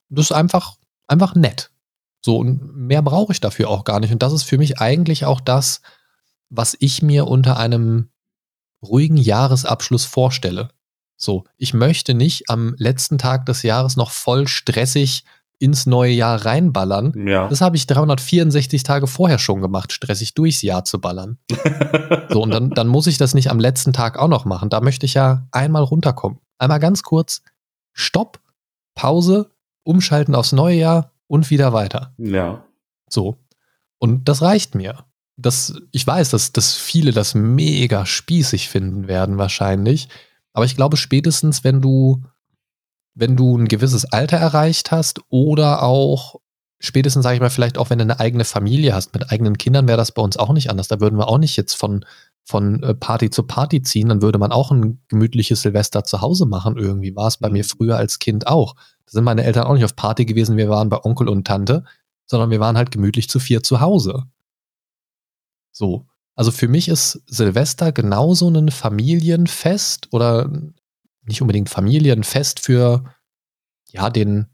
[0.10, 1.72] das ist einfach, einfach nett.
[2.26, 4.12] So, und mehr brauche ich dafür auch gar nicht.
[4.12, 5.82] Und das ist für mich eigentlich auch das,
[6.50, 8.10] was ich mir unter einem
[8.82, 10.70] ruhigen Jahresabschluss vorstelle.
[11.16, 15.24] So, ich möchte nicht am letzten Tag des Jahres noch voll stressig
[15.60, 17.14] ins neue Jahr reinballern.
[17.28, 17.48] Ja.
[17.48, 21.38] Das habe ich 364 Tage vorher schon gemacht, stressig durchs Jahr zu ballern.
[22.30, 24.70] so, und dann, dann muss ich das nicht am letzten Tag auch noch machen.
[24.70, 26.40] Da möchte ich ja einmal runterkommen.
[26.58, 27.44] Einmal ganz kurz
[27.94, 28.42] Stopp,
[28.94, 29.52] Pause,
[29.84, 32.14] umschalten aufs neue Jahr und wieder weiter.
[32.18, 32.66] Ja.
[33.08, 33.38] So.
[34.00, 35.06] Und das reicht mir.
[35.38, 40.10] Das, ich weiß, dass, dass viele das mega spießig finden werden, wahrscheinlich.
[40.54, 42.24] Aber ich glaube, spätestens, wenn du,
[43.16, 46.40] wenn du ein gewisses Alter erreicht hast oder auch
[46.80, 49.88] spätestens, sage ich mal, vielleicht auch, wenn du eine eigene Familie hast mit eigenen Kindern,
[49.88, 50.90] wäre das bei uns auch nicht anders.
[50.90, 52.06] Da würden wir auch nicht jetzt von,
[52.44, 56.46] von äh, Party zu Party ziehen, dann würde man auch ein gemütliches Silvester zu Hause
[56.46, 56.78] machen.
[56.78, 57.68] Irgendwie war es bei mir mhm.
[57.68, 58.76] früher als Kind auch.
[58.76, 61.86] Da sind meine Eltern auch nicht auf Party gewesen, wir waren bei Onkel und Tante,
[62.26, 64.26] sondern wir waren halt gemütlich zu vier zu Hause.
[65.72, 66.06] So.
[66.36, 70.50] Also für mich ist Silvester genauso ein Familienfest oder
[71.26, 73.04] nicht unbedingt Familienfest für
[73.92, 74.48] ja den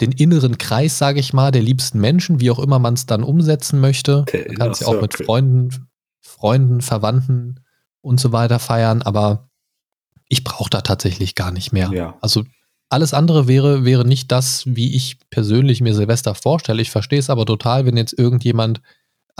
[0.00, 3.22] den inneren Kreis, sage ich mal, der liebsten Menschen, wie auch immer man es dann
[3.22, 4.24] umsetzen möchte.
[4.32, 5.88] Der man kann es ja auch mit Freunden,
[6.20, 7.60] Freunden, Verwandten
[8.00, 9.50] und so weiter feiern, aber
[10.28, 11.90] ich brauche da tatsächlich gar nicht mehr.
[11.92, 12.16] Ja.
[12.22, 12.44] Also
[12.88, 16.80] alles andere wäre, wäre nicht das, wie ich persönlich mir Silvester vorstelle.
[16.80, 18.80] Ich verstehe es aber total, wenn jetzt irgendjemand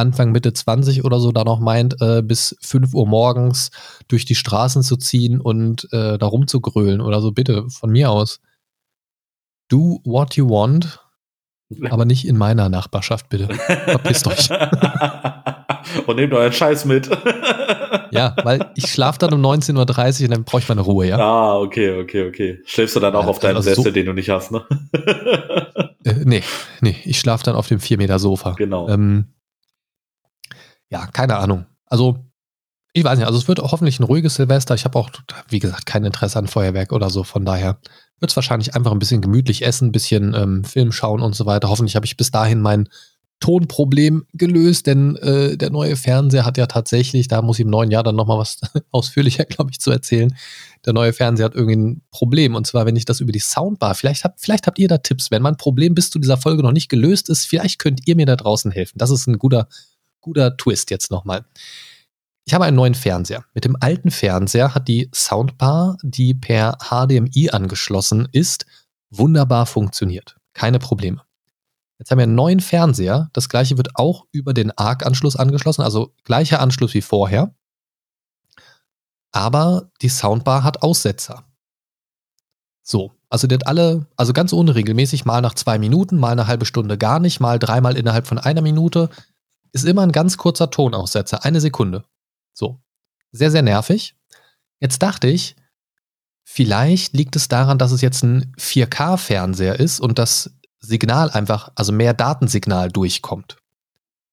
[0.00, 3.70] Anfang, Mitte 20 oder so da noch meint, äh, bis 5 Uhr morgens
[4.08, 8.40] durch die Straßen zu ziehen und äh, da rumzugrölen oder so, bitte, von mir aus.
[9.68, 10.98] Do what you want,
[11.90, 13.48] aber nicht in meiner Nachbarschaft, bitte.
[13.54, 14.50] Verpisst euch.
[16.06, 17.08] und nehmt euren Scheiß mit.
[18.10, 21.18] ja, weil ich schlafe dann um 19.30 Uhr und dann brauche ich meine Ruhe, ja.
[21.18, 22.60] Ah, okay, okay, okay.
[22.64, 24.64] Schläfst du dann auch ja, auf deinem also Sessel, so den du nicht hast, ne?
[26.04, 26.42] äh, nee,
[26.80, 28.52] nee, ich schlafe dann auf dem 4 Meter Sofa.
[28.52, 28.88] Genau.
[28.88, 29.26] Ähm,
[30.90, 31.66] ja, keine Ahnung.
[31.86, 32.18] Also,
[32.92, 34.74] ich weiß nicht, also es wird hoffentlich ein ruhiges Silvester.
[34.74, 35.10] Ich habe auch,
[35.48, 37.22] wie gesagt, kein Interesse an Feuerwerk oder so.
[37.22, 37.78] Von daher
[38.18, 41.46] wird es wahrscheinlich einfach ein bisschen gemütlich essen, ein bisschen ähm, Film schauen und so
[41.46, 41.68] weiter.
[41.68, 42.88] Hoffentlich habe ich bis dahin mein
[43.40, 47.90] Tonproblem gelöst, denn äh, der neue Fernseher hat ja tatsächlich, da muss ich im neuen
[47.90, 50.36] Jahr dann nochmal was ausführlicher, glaube ich, zu erzählen.
[50.84, 52.54] Der neue Fernseher hat irgendwie ein Problem.
[52.54, 55.30] Und zwar, wenn ich das über die Soundbar, vielleicht, hab, vielleicht habt ihr da Tipps,
[55.30, 58.26] wenn mein Problem bis zu dieser Folge noch nicht gelöst ist, vielleicht könnt ihr mir
[58.26, 58.98] da draußen helfen.
[58.98, 59.68] Das ist ein guter
[60.20, 61.44] guter Twist jetzt nochmal.
[62.44, 63.44] Ich habe einen neuen Fernseher.
[63.54, 68.66] Mit dem alten Fernseher hat die Soundbar, die per HDMI angeschlossen ist,
[69.10, 70.36] wunderbar funktioniert.
[70.52, 71.22] Keine Probleme.
[71.98, 73.28] Jetzt haben wir einen neuen Fernseher.
[73.34, 77.54] Das gleiche wird auch über den ARC-Anschluss angeschlossen, also gleicher Anschluss wie vorher.
[79.32, 81.44] Aber die Soundbar hat Aussetzer.
[82.82, 86.66] So, also der hat alle, also ganz unregelmäßig, mal nach zwei Minuten, mal eine halbe
[86.66, 89.10] Stunde gar nicht, mal dreimal innerhalb von einer Minute
[89.72, 92.04] ist immer ein ganz kurzer Tonaussetzer, eine Sekunde.
[92.52, 92.80] So.
[93.32, 94.16] Sehr, sehr nervig.
[94.80, 95.56] Jetzt dachte ich,
[96.42, 101.92] vielleicht liegt es daran, dass es jetzt ein 4K-Fernseher ist und das Signal einfach, also
[101.92, 103.58] mehr Datensignal durchkommt.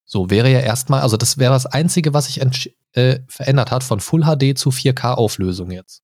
[0.06, 2.42] So wäre ja erstmal, also das wäre das Einzige, was sich
[2.94, 6.02] äh, verändert hat von Full HD zu 4K-Auflösung jetzt.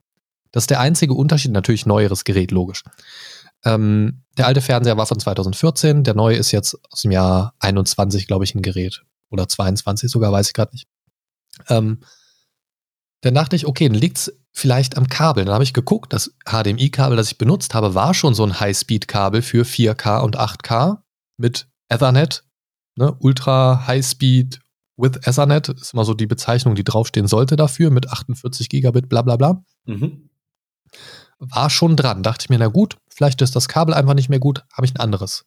[0.51, 2.83] Das ist der einzige Unterschied, natürlich neueres Gerät, logisch.
[3.63, 8.27] Ähm, der alte Fernseher war von 2014, der neue ist jetzt aus dem Jahr 21,
[8.27, 10.87] glaube ich, ein Gerät oder 22 sogar, weiß ich gerade nicht.
[11.67, 11.99] Ähm,
[13.21, 15.45] dann dachte ich, okay, dann liegt es vielleicht am Kabel.
[15.45, 19.41] Dann habe ich geguckt, das HDMI-Kabel, das ich benutzt habe, war schon so ein High-Speed-Kabel
[19.41, 20.99] für 4K und 8K
[21.37, 22.45] mit Ethernet,
[22.95, 23.15] ne?
[23.19, 24.59] Ultra High-Speed
[24.97, 29.23] with Ethernet, ist immer so die Bezeichnung, die draufstehen sollte dafür, mit 48 Gigabit, bla
[29.23, 29.63] bla bla.
[29.85, 30.29] Mhm.
[31.39, 32.23] War schon dran.
[32.23, 34.93] Dachte ich mir, na gut, vielleicht ist das Kabel einfach nicht mehr gut, habe ich
[34.93, 35.45] ein anderes.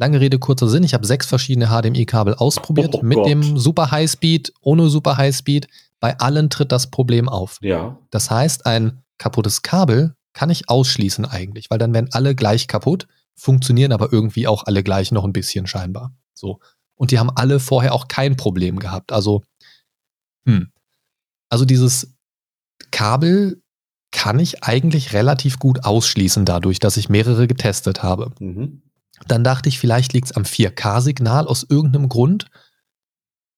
[0.00, 0.82] Lange Rede, kurzer Sinn.
[0.82, 3.26] Ich habe sechs verschiedene HDMI-Kabel ausprobiert oh, mit Gott.
[3.28, 5.68] dem Super Highspeed, ohne Super Highspeed.
[6.00, 7.58] Bei allen tritt das Problem auf.
[7.60, 7.98] Ja.
[8.08, 13.08] Das heißt, ein kaputtes Kabel kann ich ausschließen eigentlich, weil dann werden alle gleich kaputt,
[13.34, 16.14] funktionieren aber irgendwie auch alle gleich noch ein bisschen scheinbar.
[16.32, 16.60] So.
[16.94, 19.12] Und die haben alle vorher auch kein Problem gehabt.
[19.12, 19.42] Also,
[20.46, 20.72] hm.
[21.50, 22.14] Also dieses
[22.90, 23.62] Kabel
[24.12, 28.32] kann ich eigentlich relativ gut ausschließen dadurch, dass ich mehrere getestet habe.
[28.38, 28.80] Mhm.
[29.26, 31.46] Dann dachte ich, vielleicht liegt es am 4K-Signal.
[31.46, 32.46] Aus irgendeinem Grund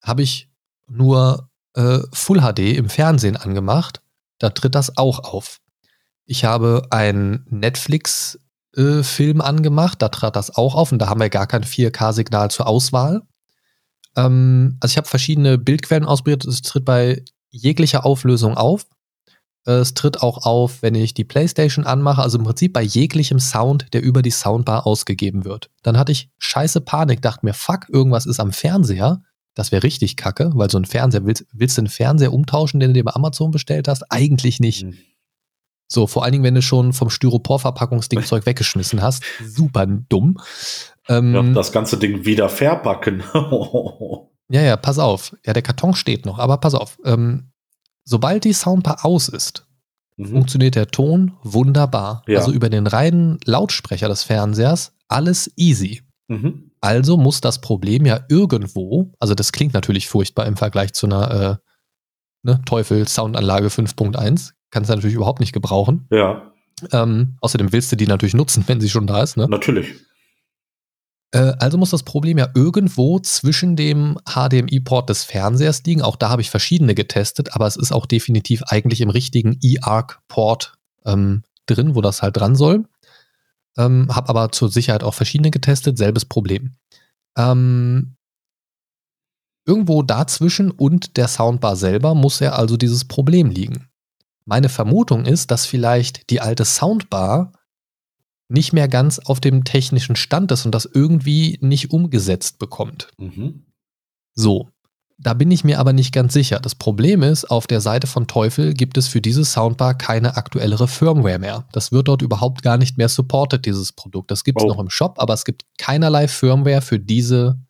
[0.03, 0.51] habe ich
[0.89, 4.03] nur äh, Full HD im Fernsehen angemacht.
[4.39, 5.61] Da tritt das auch auf.
[6.25, 11.31] Ich habe einen Netflix-Film äh, angemacht, da trat das auch auf und da haben wir
[11.31, 13.23] gar kein 4K-Signal zur Auswahl.
[14.17, 18.87] Ähm, also ich habe verschiedene Bildquellen ausprobiert, es tritt bei jeglicher Auflösung auf.
[19.65, 23.87] Es tritt auch auf, wenn ich die Playstation anmache, also im Prinzip bei jeglichem Sound,
[23.93, 25.71] der über die Soundbar ausgegeben wird.
[25.83, 29.23] Dann hatte ich scheiße Panik, dachte mir, fuck, irgendwas ist am Fernseher.
[29.55, 32.91] Das wäre richtig kacke, weil so ein Fernseher, willst, willst du einen Fernseher umtauschen, den
[32.91, 34.03] du dir bei Amazon bestellt hast?
[34.11, 34.85] Eigentlich nicht.
[34.85, 34.99] Mhm.
[35.93, 39.23] So, vor allen Dingen, wenn du schon vom Styropor-Verpackungsdingzeug weggeschmissen hast.
[39.45, 40.39] Super dumm.
[41.09, 43.23] Ähm, ja, das ganze Ding wieder verpacken.
[44.49, 45.37] ja, ja, pass auf.
[45.45, 46.99] Ja, der Karton steht noch, aber pass auf.
[47.05, 47.52] Ähm,
[48.05, 49.67] sobald die Soundbar aus ist,
[50.17, 50.27] mhm.
[50.27, 52.23] funktioniert der Ton wunderbar.
[52.27, 52.41] Ja.
[52.41, 56.03] Also über den reinen Lautsprecher des Fernsehers alles easy.
[56.29, 56.71] Mhm.
[56.81, 61.31] Also muss das Problem ja irgendwo, also das klingt natürlich furchtbar im Vergleich zu einer
[61.31, 61.57] äh,
[62.43, 66.07] ne, Teufel Soundanlage 5.1, kannst du natürlich überhaupt nicht gebrauchen.
[66.11, 66.53] Ja.
[66.91, 69.37] Ähm, außerdem willst du die natürlich nutzen, wenn sie schon da ist.
[69.37, 69.49] Ne?
[69.49, 69.95] Natürlich.
[71.33, 76.03] Äh, also muss das Problem ja irgendwo zwischen dem HDMI-Port des Fernsehers liegen.
[76.03, 80.75] Auch da habe ich verschiedene getestet, aber es ist auch definitiv eigentlich im richtigen eARC-Port
[81.05, 82.85] ähm, drin, wo das halt dran soll.
[83.77, 86.77] Ähm, habe aber zur Sicherheit auch verschiedene getestet, selbes Problem.
[87.37, 88.17] Ähm,
[89.67, 93.89] irgendwo dazwischen und der Soundbar selber muss ja also dieses Problem liegen.
[94.45, 97.53] Meine Vermutung ist, dass vielleicht die alte Soundbar
[98.53, 103.09] nicht mehr ganz auf dem technischen Stand ist und das irgendwie nicht umgesetzt bekommt.
[103.19, 103.67] Mhm.
[104.35, 104.69] So,
[105.19, 106.59] da bin ich mir aber nicht ganz sicher.
[106.59, 110.89] Das Problem ist, auf der Seite von Teufel gibt es für diese Soundbar keine aktuellere
[110.89, 111.65] Firmware mehr.
[111.73, 114.31] Das wird dort überhaupt gar nicht mehr supported, dieses Produkt.
[114.31, 114.69] Das gibt es oh.
[114.69, 117.61] noch im Shop, aber es gibt keinerlei Firmware für diese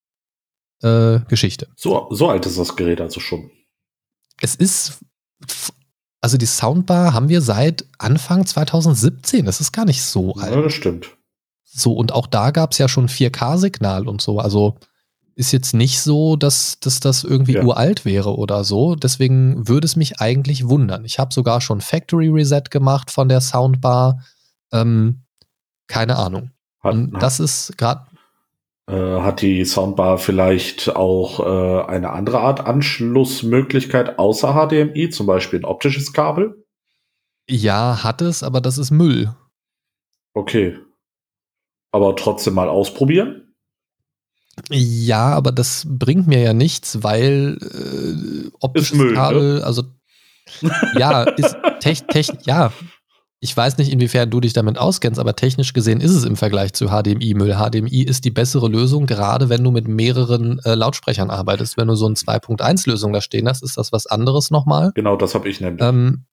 [0.83, 1.69] äh, Geschichte.
[1.77, 3.51] So, so alt ist das Gerät also schon.
[4.41, 5.01] Es ist
[6.23, 9.45] also die Soundbar haben wir seit Anfang 2017.
[9.45, 10.55] Das ist gar nicht so alt.
[10.55, 11.11] Ja, das stimmt.
[11.65, 14.39] So, und auch da gab es ja schon 4K-Signal und so.
[14.39, 14.77] Also
[15.35, 17.65] ist jetzt nicht so, dass, dass das irgendwie ja.
[17.65, 18.95] uralt wäre oder so.
[18.95, 21.05] Deswegen würde es mich eigentlich wundern.
[21.05, 24.23] Ich habe sogar schon Factory Reset gemacht von der Soundbar.
[24.73, 25.23] Ähm,
[25.89, 26.51] keine Ahnung.
[26.81, 28.07] Hat, und das ist gerade
[28.97, 35.65] hat die Soundbar vielleicht auch äh, eine andere Art Anschlussmöglichkeit außer HDMI, zum Beispiel ein
[35.65, 36.65] optisches Kabel?
[37.49, 39.35] Ja, hat es, aber das ist Müll.
[40.35, 40.79] Okay.
[41.93, 43.55] Aber trotzdem mal ausprobieren?
[44.71, 49.15] Ja, aber das bringt mir ja nichts, weil äh, optisches Müll, ne?
[49.15, 49.65] Kabel, ne?
[49.65, 49.85] also
[50.97, 52.73] ja, ist tech, tech, ja,
[53.45, 56.75] ich weiß nicht, inwiefern du dich damit auskennst, aber technisch gesehen ist es im Vergleich
[56.75, 57.57] zu HDMI-Müll.
[57.57, 61.77] HDMI ist die bessere Lösung, gerade wenn du mit mehreren äh, Lautsprechern arbeitest.
[61.77, 64.93] Wenn du so eine 2.1-Lösung da stehen hast, ist das was anderes nochmal.
[64.95, 65.85] Genau, das habe ich nämlich.
[65.85, 66.25] Ähm,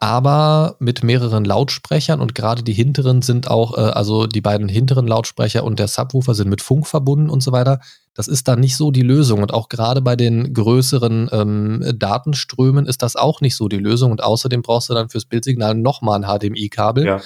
[0.00, 5.08] aber mit mehreren Lautsprechern und gerade die hinteren sind auch, äh, also die beiden hinteren
[5.08, 7.80] Lautsprecher und der Subwoofer sind mit Funk verbunden und so weiter.
[8.14, 12.86] Das ist dann nicht so die Lösung und auch gerade bei den größeren ähm, Datenströmen
[12.86, 16.22] ist das auch nicht so die Lösung und außerdem brauchst du dann fürs Bildzignal nochmal
[16.22, 17.20] ein HDMI-Kabel ja.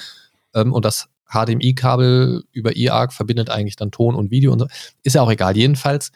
[0.54, 4.66] ähm, und das HDMI-Kabel über eARC verbindet eigentlich dann Ton und Video und so.
[5.02, 5.56] Ist ja auch egal.
[5.56, 6.10] Jedenfalls,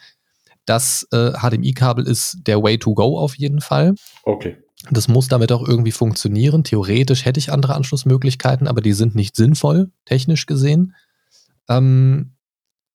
[0.65, 3.93] das äh, HDMI-Kabel ist der Way to go auf jeden Fall.
[4.23, 4.57] Okay.
[4.91, 6.63] Das muss damit auch irgendwie funktionieren.
[6.63, 10.95] Theoretisch hätte ich andere Anschlussmöglichkeiten, aber die sind nicht sinnvoll, technisch gesehen.
[11.67, 12.35] Ähm,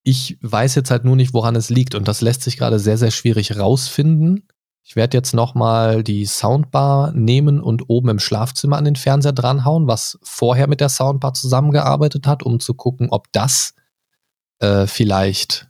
[0.05, 2.99] ich weiß jetzt halt nur nicht, woran es liegt und das lässt sich gerade sehr,
[2.99, 4.49] sehr schwierig rausfinden.
[4.85, 9.87] Ich werde jetzt nochmal die Soundbar nehmen und oben im Schlafzimmer an den Fernseher dranhauen,
[9.87, 13.75] was vorher mit der Soundbar zusammengearbeitet hat, um zu gucken, ob das
[14.59, 15.69] äh, vielleicht,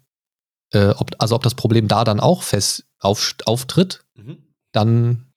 [0.73, 4.05] äh, ob, also ob das Problem da dann auch fest auf, auftritt.
[4.15, 4.39] Mhm.
[4.73, 5.32] Dann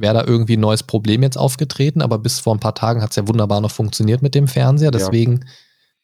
[0.00, 3.10] wäre da irgendwie ein neues Problem jetzt aufgetreten, aber bis vor ein paar Tagen hat
[3.10, 4.90] es ja wunderbar noch funktioniert mit dem Fernseher.
[4.90, 5.46] Deswegen ja.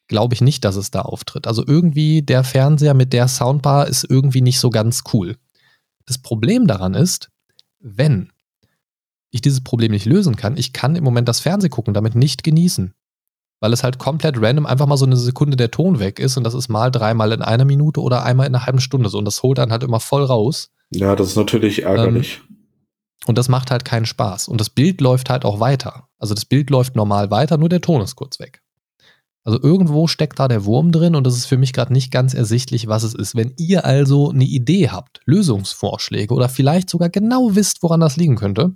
[0.07, 1.47] glaube ich nicht, dass es da auftritt.
[1.47, 5.37] Also irgendwie der Fernseher mit der Soundbar ist irgendwie nicht so ganz cool.
[6.05, 7.29] Das Problem daran ist,
[7.79, 8.31] wenn
[9.31, 12.93] ich dieses Problem nicht lösen kann, ich kann im Moment das Fernsehgucken damit nicht genießen.
[13.61, 16.43] Weil es halt komplett random einfach mal so eine Sekunde der Ton weg ist und
[16.43, 19.25] das ist mal dreimal in einer Minute oder einmal in einer halben Stunde so und
[19.25, 20.71] das holt dann halt immer voll raus.
[20.91, 22.41] Ja, das ist natürlich ärgerlich.
[22.49, 22.54] Ähm,
[23.25, 24.47] und das macht halt keinen Spaß.
[24.47, 26.07] Und das Bild läuft halt auch weiter.
[26.19, 28.61] Also das Bild läuft normal weiter, nur der Ton ist kurz weg.
[29.43, 32.33] Also irgendwo steckt da der Wurm drin und es ist für mich gerade nicht ganz
[32.33, 33.35] ersichtlich, was es ist.
[33.35, 38.37] Wenn ihr also eine Idee habt, Lösungsvorschläge oder vielleicht sogar genau wisst, woran das liegen
[38.37, 38.73] könnte,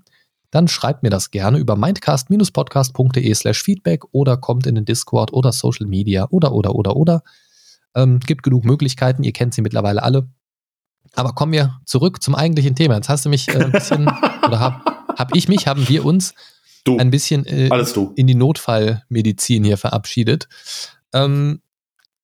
[0.52, 5.52] dann schreibt mir das gerne über mindcast-podcast.de slash feedback oder kommt in den Discord oder
[5.52, 7.24] Social Media oder, oder, oder, oder.
[7.96, 10.30] Ähm, gibt genug Möglichkeiten, ihr kennt sie mittlerweile alle.
[11.16, 12.96] Aber kommen wir zurück zum eigentlichen Thema.
[12.96, 14.08] Jetzt hast du mich äh, ein bisschen,
[14.48, 14.86] oder hab,
[15.18, 16.34] hab ich mich, haben wir uns
[16.84, 16.98] du.
[16.98, 17.70] ein bisschen äh,
[18.16, 20.48] in die Notfallmedizin hier verabschiedet.
[21.14, 21.62] Ähm,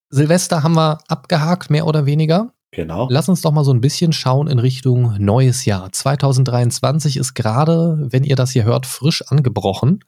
[0.08, 2.52] Silvester haben wir abgehakt, mehr oder weniger.
[2.70, 3.08] Genau.
[3.10, 5.90] Lass uns doch mal so ein bisschen schauen in Richtung neues Jahr.
[5.90, 10.00] 2023 ist gerade, wenn ihr das hier hört, frisch angebrochen.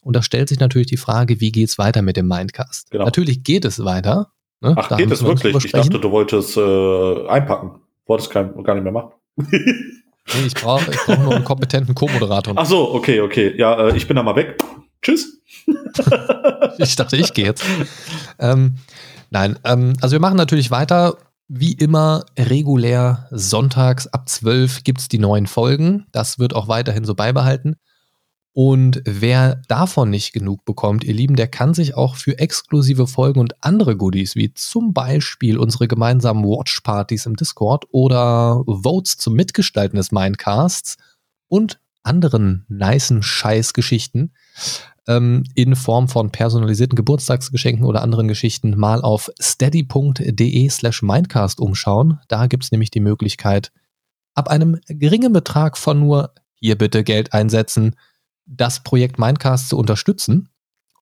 [0.00, 2.90] Und da stellt sich natürlich die Frage, wie geht es weiter mit dem Mindcast?
[2.90, 3.06] Genau.
[3.06, 4.32] Natürlich geht es weiter.
[4.60, 4.74] Ne?
[4.76, 5.64] Ach, da geht es wirklich?
[5.64, 7.80] Ich dachte, du wolltest äh, einpacken.
[8.06, 9.12] Wolltest kein, gar nicht mehr machen.
[9.36, 12.54] nee, ich brauche ich brauch nur einen kompetenten Co-Moderator.
[12.56, 13.54] Ach so, okay, okay.
[13.56, 14.62] Ja, äh, ich bin da mal weg.
[15.02, 15.40] Tschüss.
[16.78, 17.64] ich dachte, ich gehe jetzt.
[18.38, 18.76] Ähm,
[19.30, 21.16] nein, ähm, also wir machen natürlich weiter
[21.48, 26.06] wie immer regulär sonntags ab 12 gibt es die neuen Folgen.
[26.12, 27.76] Das wird auch weiterhin so beibehalten.
[28.56, 33.40] Und wer davon nicht genug bekommt, ihr Lieben, der kann sich auch für exklusive Folgen
[33.40, 39.96] und andere Goodies, wie zum Beispiel unsere gemeinsamen Watchpartys im Discord oder Votes zum Mitgestalten
[39.96, 40.98] des Mindcasts
[41.48, 44.32] und anderen nicen Scheißgeschichten,
[45.08, 52.20] ähm, in Form von personalisierten Geburtstagsgeschenken oder anderen Geschichten mal auf steady.de slash mindcast umschauen.
[52.28, 53.72] Da gibt es nämlich die Möglichkeit,
[54.34, 57.96] ab einem geringen Betrag von nur hier bitte Geld einsetzen,
[58.46, 60.48] das Projekt Mindcast zu unterstützen.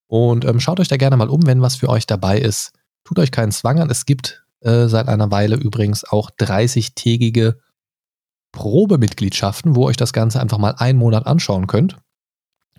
[0.06, 2.72] Und ähm, schaut euch da gerne mal um, wenn was für euch dabei ist.
[3.04, 3.90] Tut euch keinen Zwang an.
[3.90, 7.56] Es gibt äh, seit einer Weile übrigens auch 30-tägige
[8.52, 11.96] Probemitgliedschaften, wo euch das Ganze einfach mal einen Monat anschauen könnt.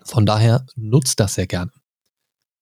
[0.04, 1.72] Von daher nutzt das sehr gern.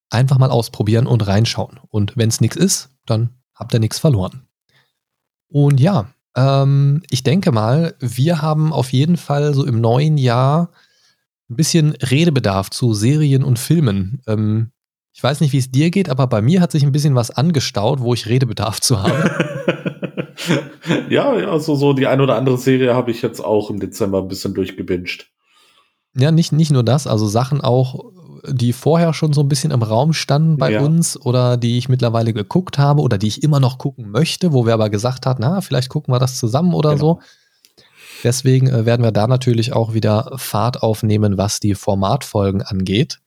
[0.09, 1.79] Einfach mal ausprobieren und reinschauen.
[1.89, 4.47] Und wenn es nichts ist, dann habt ihr nichts verloren.
[5.47, 10.69] Und ja, ähm, ich denke mal, wir haben auf jeden Fall so im neuen Jahr
[11.51, 14.21] ein bisschen Redebedarf zu Serien und Filmen.
[14.25, 14.71] Ähm,
[15.13, 17.31] ich weiß nicht, wie es dir geht, aber bei mir hat sich ein bisschen was
[17.31, 20.33] angestaut, wo ich Redebedarf zu habe.
[21.09, 24.19] ja, ja, so, so die ein oder andere Serie habe ich jetzt auch im Dezember
[24.19, 25.27] ein bisschen durchgebinged.
[26.15, 28.11] Ja, nicht, nicht nur das, also Sachen auch,
[28.47, 30.81] die vorher schon so ein bisschen im Raum standen bei ja.
[30.81, 34.65] uns oder die ich mittlerweile geguckt habe oder die ich immer noch gucken möchte, wo
[34.65, 37.01] wir aber gesagt haben, na, vielleicht gucken wir das zusammen oder genau.
[37.01, 37.19] so.
[38.23, 43.19] Deswegen äh, werden wir da natürlich auch wieder Fahrt aufnehmen, was die Formatfolgen angeht.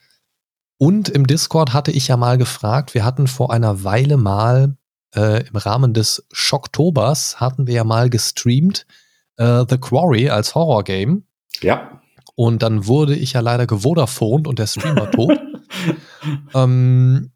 [0.79, 4.77] Und im Discord hatte ich ja mal gefragt, wir hatten vor einer Weile mal
[5.15, 8.87] äh, im Rahmen des Schocktobers hatten wir ja mal gestreamt
[9.37, 11.25] äh, The Quarry als Horror-Game.
[11.61, 12.01] Ja.
[12.35, 15.39] Und dann wurde ich ja leider gewodaphoned und der Streamer tot.
[16.55, 17.31] ähm,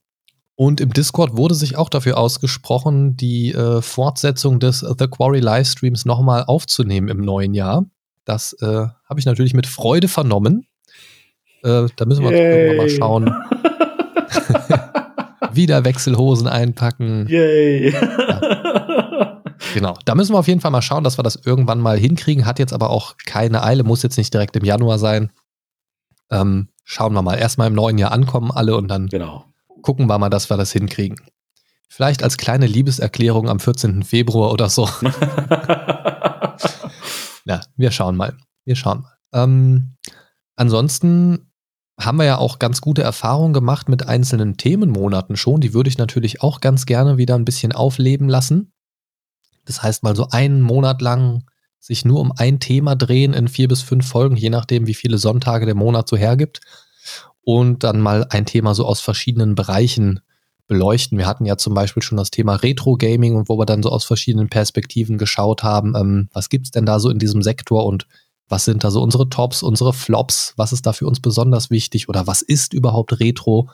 [0.61, 6.05] und im Discord wurde sich auch dafür ausgesprochen, die äh, Fortsetzung des The Quarry Livestreams
[6.05, 7.87] nochmal aufzunehmen im neuen Jahr.
[8.25, 10.67] Das äh, habe ich natürlich mit Freude vernommen.
[11.63, 12.77] Äh, da müssen wir Yay.
[12.77, 13.33] mal schauen.
[15.53, 17.29] Wieder Wechselhosen einpacken.
[17.29, 17.93] Yay.
[17.93, 19.43] Ja.
[19.75, 19.95] Genau.
[20.07, 22.47] Da müssen wir auf jeden Fall mal schauen, dass wir das irgendwann mal hinkriegen.
[22.47, 25.31] Hat jetzt aber auch keine Eile, muss jetzt nicht direkt im Januar sein.
[26.33, 27.37] Ähm, schauen wir mal.
[27.37, 29.45] Erstmal im neuen Jahr ankommen alle und dann genau.
[29.83, 31.21] Gucken wir mal, dass wir das hinkriegen.
[31.89, 34.03] Vielleicht als kleine Liebeserklärung am 14.
[34.03, 34.89] Februar oder so.
[37.45, 38.37] ja, wir schauen mal.
[38.65, 39.15] Wir schauen mal.
[39.33, 39.97] Ähm,
[40.57, 41.51] ansonsten
[41.99, 45.61] haben wir ja auch ganz gute Erfahrungen gemacht mit einzelnen Themenmonaten schon.
[45.61, 48.73] Die würde ich natürlich auch ganz gerne wieder ein bisschen aufleben lassen.
[49.65, 51.45] Das heißt, mal so einen Monat lang
[51.81, 55.19] sich nur um ein Thema drehen in vier bis fünf Folgen, je nachdem, wie viele
[55.19, 56.61] Sonntage der Monat so hergibt.
[57.49, 60.21] Und dann mal ein Thema so aus verschiedenen Bereichen
[60.67, 61.17] beleuchten.
[61.17, 64.05] Wir hatten ja zum Beispiel schon das Thema Retro-Gaming und wo wir dann so aus
[64.05, 68.07] verschiedenen Perspektiven geschaut haben, ähm, was gibt's denn da so in diesem Sektor und
[68.51, 72.11] was sind da so unsere Tops, unsere Flops, was ist da für uns besonders wichtig
[72.11, 73.71] oder was ist überhaupt Retro?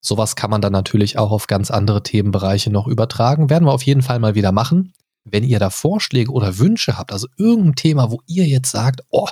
[0.00, 3.50] Sowas kann man dann natürlich auch auf ganz andere Themenbereiche noch übertragen.
[3.50, 4.92] Werden wir auf jeden Fall mal wieder machen
[5.24, 9.28] wenn ihr da Vorschläge oder Wünsche habt, also irgendein Thema, wo ihr jetzt sagt, oh,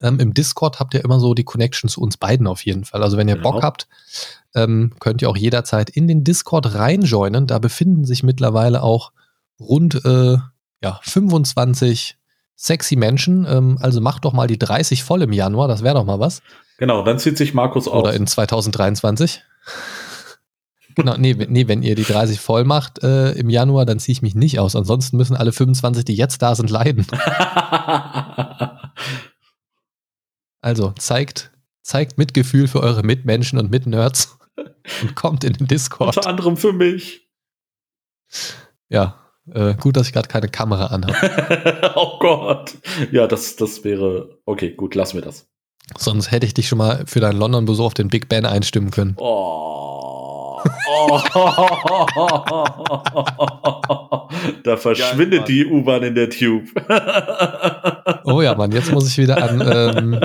[0.01, 3.05] Ähm, Im Discord habt ihr immer so die Connection zu uns beiden auf jeden Fall.
[3.05, 3.53] Also wenn ihr genau.
[3.53, 3.87] Bock habt,
[4.57, 7.47] ähm, könnt ihr auch jederzeit in den Discord reinjoinen.
[7.47, 9.13] Da befinden sich mittlerweile auch
[9.61, 10.39] rund äh,
[10.85, 12.17] ja, 25
[12.55, 13.47] sexy Menschen.
[13.49, 16.43] Ähm, also macht doch mal die 30 voll im Januar, das wäre doch mal was.
[16.79, 18.03] Genau, dann zieht sich Markus aus.
[18.03, 19.43] Oder in 2023.
[20.95, 24.23] Genau, nee, nee, wenn ihr die 30 voll macht äh, im Januar, dann ziehe ich
[24.23, 24.77] mich nicht aus.
[24.77, 27.07] Ansonsten müssen alle 25, die jetzt da sind, leiden.
[30.61, 31.51] also zeigt,
[31.83, 34.39] zeigt Mitgefühl für eure Mitmenschen und Mitnerds
[35.03, 36.17] und kommt in den Discord.
[36.17, 37.29] Unter anderem für mich.
[38.89, 41.93] Ja, äh, gut, dass ich gerade keine Kamera anhabe.
[41.97, 42.77] oh Gott.
[43.13, 44.39] Ja, das, das wäre.
[44.47, 45.47] Okay, gut, lassen wir das.
[45.99, 49.15] Sonst hätte ich dich schon mal für deinen London-Besuch auf den Big Ben einstimmen können.
[49.19, 50.59] Oh.
[50.89, 51.21] oh.
[54.65, 56.69] da verschwindet ja, die U-Bahn in der Tube.
[58.25, 60.21] oh ja, Mann, jetzt muss ich wieder an, ähm,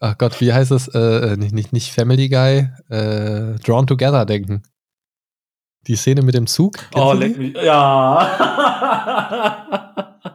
[0.00, 0.88] ach Gott, wie heißt es?
[0.88, 4.62] Äh, nicht, nicht, nicht Family Guy, äh, Drawn Together denken.
[5.88, 6.76] Die Szene mit dem Zug.
[6.94, 7.54] Oh, leck mich.
[7.54, 8.28] Ja.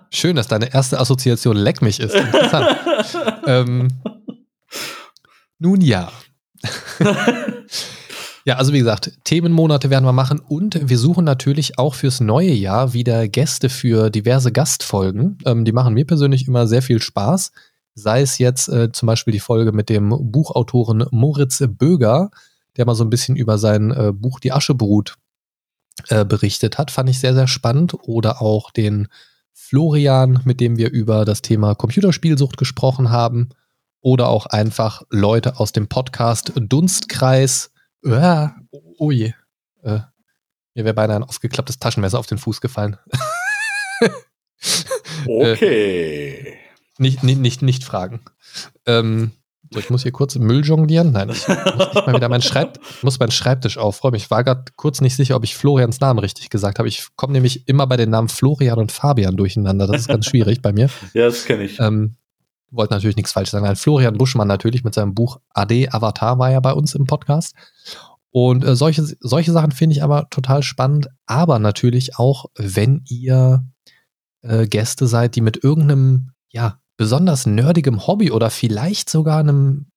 [0.10, 2.16] Schön, dass deine erste Assoziation leck mich ist.
[2.16, 2.76] Interessant.
[3.48, 3.88] ähm,
[5.60, 6.12] nun ja.
[8.46, 12.52] ja, also wie gesagt, Themenmonate werden wir machen und wir suchen natürlich auch fürs neue
[12.52, 15.38] Jahr wieder Gäste für diverse Gastfolgen.
[15.46, 17.52] Ähm, die machen mir persönlich immer sehr viel Spaß.
[17.94, 22.32] Sei es jetzt äh, zum Beispiel die Folge mit dem Buchautoren Moritz Böger,
[22.76, 25.16] der mal so ein bisschen über sein äh, Buch Die Aschebrut
[26.10, 27.94] äh, berichtet hat, fand ich sehr, sehr spannend.
[27.94, 29.08] Oder auch den
[29.54, 33.50] Florian, mit dem wir über das Thema Computerspielsucht gesprochen haben.
[34.02, 37.72] Oder auch einfach Leute aus dem Podcast Dunstkreis.
[38.04, 38.48] Äh,
[38.98, 39.34] oh je.
[39.82, 40.00] Äh,
[40.76, 42.98] mir wäre beinahe ein aufgeklapptes Taschenmesser auf den Fuß gefallen.
[45.26, 46.30] okay.
[46.30, 46.58] Äh,
[46.98, 48.22] nicht, nicht, nicht, nicht fragen.
[48.86, 49.32] Ähm,
[49.78, 51.12] ich muss hier kurz Müll jonglieren.
[51.12, 51.58] Nein, ich muss
[51.94, 54.16] nicht mal wieder meinen, Schreib muss meinen Schreibtisch aufräumen.
[54.16, 56.88] Ich war gerade kurz nicht sicher, ob ich Florians Namen richtig gesagt habe.
[56.88, 59.88] Ich komme nämlich immer bei den Namen Florian und Fabian durcheinander.
[59.88, 60.90] Das ist ganz schwierig bei mir.
[61.14, 61.80] Ja, das kenne ich.
[61.80, 62.16] Ähm,
[62.72, 63.66] wollte natürlich nichts falsch sagen.
[63.66, 67.56] Nein, Florian Buschmann natürlich mit seinem Buch AD Avatar war ja bei uns im Podcast.
[68.32, 71.08] Und äh, solche, solche Sachen finde ich aber total spannend.
[71.28, 73.64] Aber natürlich auch, wenn ihr
[74.42, 79.88] äh, Gäste seid, die mit irgendeinem, ja, besonders nerdigem Hobby oder vielleicht sogar einem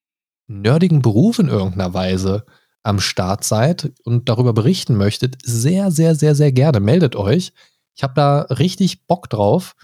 [0.49, 2.47] nerdigen Beruf in irgendeiner Weise
[2.83, 6.81] am Start seid und darüber berichten möchtet, sehr, sehr, sehr, sehr gerne.
[6.81, 7.53] Meldet euch.
[7.97, 9.75] Ich habe da richtig Bock drauf.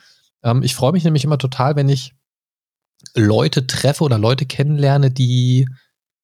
[0.43, 2.15] Ähm, ich freue mich nämlich immer total, wenn ich
[3.15, 5.69] Leute treffe oder Leute kennenlerne, die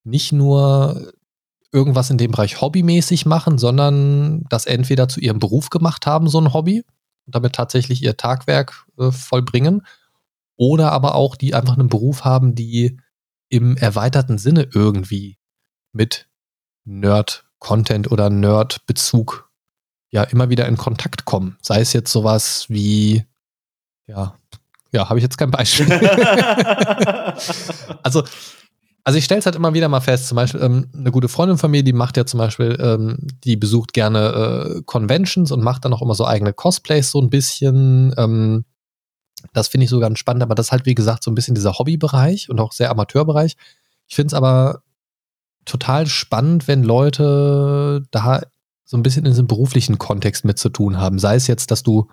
[0.05, 1.12] nicht nur
[1.72, 6.41] irgendwas in dem Bereich hobbymäßig machen, sondern das entweder zu ihrem Beruf gemacht haben, so
[6.41, 6.84] ein Hobby,
[7.26, 9.82] und damit tatsächlich ihr Tagwerk äh, vollbringen,
[10.59, 13.01] oder aber auch, die einfach einen Beruf haben, die
[13.49, 15.39] im erweiterten Sinne irgendwie
[15.93, 16.29] mit
[16.85, 19.51] Nerd-Content oder Nerd-Bezug
[20.11, 21.57] ja immer wieder in Kontakt kommen.
[21.63, 23.25] Sei es jetzt sowas wie,
[24.07, 24.37] ja,
[24.91, 25.87] ja, habe ich jetzt kein Beispiel.
[28.03, 28.25] also,
[29.05, 31.59] also ich stelle es halt immer wieder mal fest, zum Beispiel ähm, eine gute Freundin
[31.59, 35.85] von mir, die macht ja zum Beispiel, ähm, die besucht gerne äh, Conventions und macht
[35.85, 38.15] dann auch immer so eigene Cosplays so ein bisschen.
[38.17, 38.65] Ähm,
[39.53, 41.55] das finde ich so ganz spannend, aber das ist halt, wie gesagt, so ein bisschen
[41.55, 43.57] dieser Hobbybereich und auch sehr Amateurbereich.
[44.07, 44.82] Ich finde es aber
[45.64, 48.43] total spannend, wenn Leute da
[48.84, 51.18] so ein bisschen in diesem beruflichen Kontext mit zu tun haben.
[51.18, 52.09] Sei es jetzt, dass du,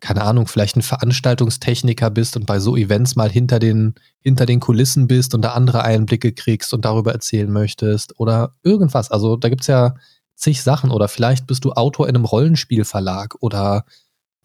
[0.00, 4.60] keine Ahnung, vielleicht ein Veranstaltungstechniker bist und bei so Events mal hinter den, hinter den
[4.60, 9.10] Kulissen bist und da andere Einblicke kriegst und darüber erzählen möchtest oder irgendwas.
[9.10, 9.94] Also da gibt es ja
[10.36, 10.90] zig Sachen.
[10.90, 13.84] Oder vielleicht bist du Autor in einem Rollenspielverlag oder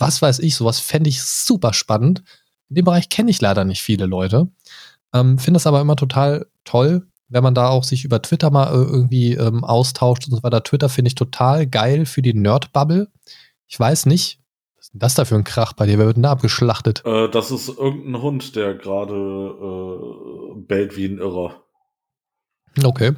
[0.01, 2.23] was weiß ich, sowas fände ich super spannend.
[2.69, 4.47] In dem Bereich kenne ich leider nicht viele Leute.
[5.13, 8.67] Ähm, Finde es aber immer total toll, wenn man da auch sich über Twitter mal
[8.67, 10.63] äh, irgendwie ähm, austauscht und so weiter.
[10.63, 13.09] Twitter finde ich total geil für die Nerd-Bubble.
[13.67, 14.39] Ich weiß nicht,
[14.75, 15.97] was ist denn das da für ein Krach bei dir?
[15.97, 17.03] Wer wird denn da abgeschlachtet?
[17.05, 21.63] Äh, das ist irgendein Hund, der gerade äh, bellt wie ein Irrer.
[22.81, 23.13] Okay.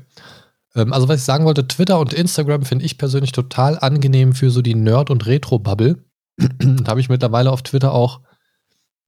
[0.75, 4.49] Ähm, also, was ich sagen wollte, Twitter und Instagram finde ich persönlich total angenehm für
[4.49, 6.03] so die Nerd- und Retro-Bubble.
[6.37, 8.21] Da habe ich mittlerweile auf Twitter auch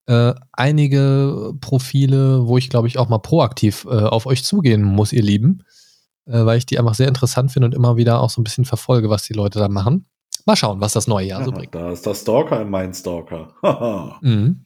[0.08, 5.14] äh, einige Profile, wo ich glaube ich auch mal proaktiv äh, auf euch zugehen muss,
[5.14, 5.64] ihr Lieben,
[6.26, 8.66] äh, weil ich die einfach sehr interessant finde und immer wieder auch so ein bisschen
[8.66, 10.06] verfolge, was die Leute da machen.
[10.46, 11.74] Mal schauen, was das neue Jahr so bringt.
[11.74, 13.50] Da ist der Stalker in mein Stalker.
[14.22, 14.66] mhm.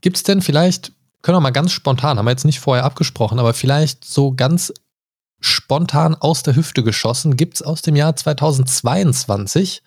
[0.00, 3.38] Gibt es denn vielleicht, können wir mal ganz spontan, haben wir jetzt nicht vorher abgesprochen,
[3.38, 4.72] aber vielleicht so ganz
[5.38, 9.82] spontan aus der Hüfte geschossen, gibt es aus dem Jahr 2022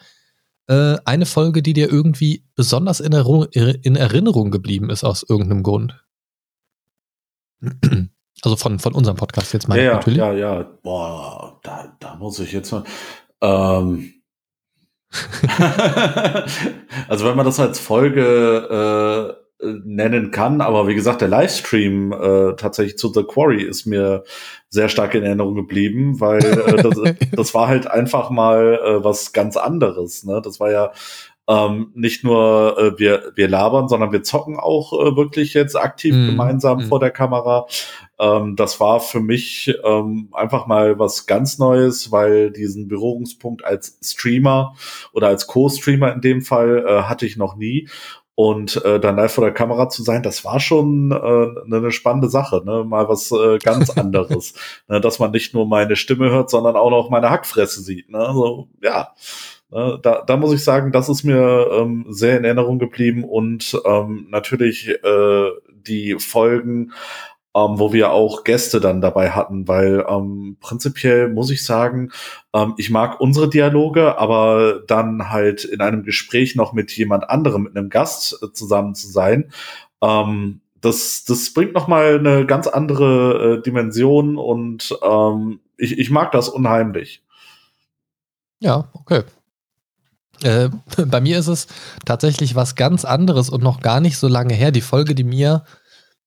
[0.68, 5.64] äh, eine Folge, die dir irgendwie besonders in, Erinnerung, in Erinnerung geblieben ist aus irgendeinem
[5.64, 6.04] Grund?
[8.44, 10.18] Also von, von unserem Podcast jetzt mal ja, natürlich.
[10.18, 12.84] Ja, ja, boah, da, da muss ich jetzt mal.
[13.40, 14.14] Ähm.
[17.08, 20.62] also wenn man das als Folge äh, nennen kann.
[20.62, 24.24] Aber wie gesagt, der Livestream äh, tatsächlich zu The Quarry ist mir
[24.70, 27.00] sehr stark in Erinnerung geblieben, weil äh, das,
[27.32, 30.24] das war halt einfach mal äh, was ganz anderes.
[30.24, 30.42] Ne?
[30.44, 30.92] Das war ja
[31.48, 36.14] ähm, nicht nur äh, wir, wir labern, sondern wir zocken auch äh, wirklich jetzt aktiv
[36.14, 36.82] mm, gemeinsam mm.
[36.84, 37.66] vor der Kamera.
[38.20, 43.98] Ähm, das war für mich ähm, einfach mal was ganz Neues, weil diesen Berührungspunkt als
[44.04, 44.76] Streamer
[45.14, 47.90] oder als Co-Streamer in dem Fall äh, hatte ich noch nie.
[48.44, 52.28] Und äh, dann live vor der Kamera zu sein, das war schon äh, eine spannende
[52.28, 52.84] Sache, ne?
[52.84, 54.56] Mal was äh, ganz anderes.
[54.88, 55.00] ne?
[55.00, 58.10] Dass man nicht nur meine Stimme hört, sondern auch noch meine Hackfresse sieht.
[58.10, 58.18] Ne?
[58.18, 59.10] Also, ja.
[59.70, 60.00] Ne?
[60.02, 64.26] Da, da muss ich sagen, das ist mir ähm, sehr in Erinnerung geblieben und ähm,
[64.32, 66.94] natürlich äh, die Folgen
[67.56, 72.12] ähm, wo wir auch Gäste dann dabei hatten, weil ähm, prinzipiell muss ich sagen,
[72.54, 77.64] ähm, ich mag unsere Dialoge, aber dann halt in einem Gespräch noch mit jemand anderem,
[77.64, 79.52] mit einem Gast äh, zusammen zu sein,
[80.02, 86.10] ähm, das, das bringt noch mal eine ganz andere äh, Dimension und ähm, ich, ich
[86.10, 87.24] mag das unheimlich.
[88.60, 89.24] Ja, okay.
[90.44, 90.70] Äh,
[91.06, 91.68] bei mir ist es
[92.06, 94.72] tatsächlich was ganz anderes und noch gar nicht so lange her.
[94.72, 95.64] Die Folge, die mir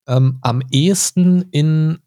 [0.06, 1.98] ähm, am ehesten in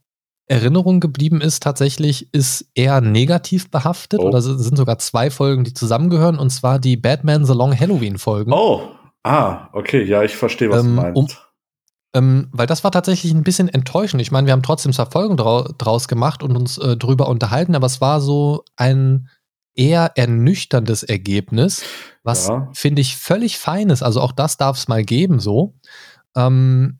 [0.48, 4.22] Erinnerung geblieben ist, tatsächlich, ist eher negativ behaftet.
[4.22, 4.28] Oh.
[4.28, 8.54] Oder sind sogar zwei Folgen, die zusammengehören, und zwar die Batman The Long Halloween Folgen.
[8.54, 8.90] Oh,
[9.24, 11.18] ah, okay, ja, ich verstehe, was ähm, du meinst.
[11.18, 11.28] Um,
[12.14, 14.22] ähm, weil das war tatsächlich ein bisschen enttäuschend.
[14.22, 17.76] Ich meine, wir haben trotzdem zwar Folgen drau draus gemacht und uns äh, drüber unterhalten,
[17.76, 19.28] aber es war so ein
[19.76, 21.84] eher ernüchterndes Ergebnis,
[22.24, 22.70] was ja.
[22.74, 24.02] finde ich völlig fein ist.
[24.02, 25.76] Also auch das darf es mal geben, so.
[26.36, 27.00] Ähm,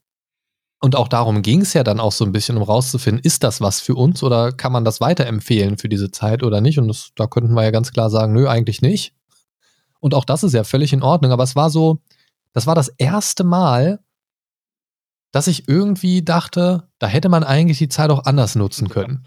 [0.80, 3.62] und auch darum ging es ja dann auch so ein bisschen, um rauszufinden, ist das
[3.62, 6.78] was für uns oder kann man das weiterempfehlen für diese Zeit oder nicht?
[6.78, 9.16] Und das, da könnten wir ja ganz klar sagen, nö, eigentlich nicht.
[10.00, 11.32] Und auch das ist ja völlig in Ordnung.
[11.32, 12.00] Aber es war so,
[12.54, 14.00] das war das erste Mal,
[15.32, 19.26] dass ich irgendwie dachte, da hätte man eigentlich die Zeit auch anders nutzen können.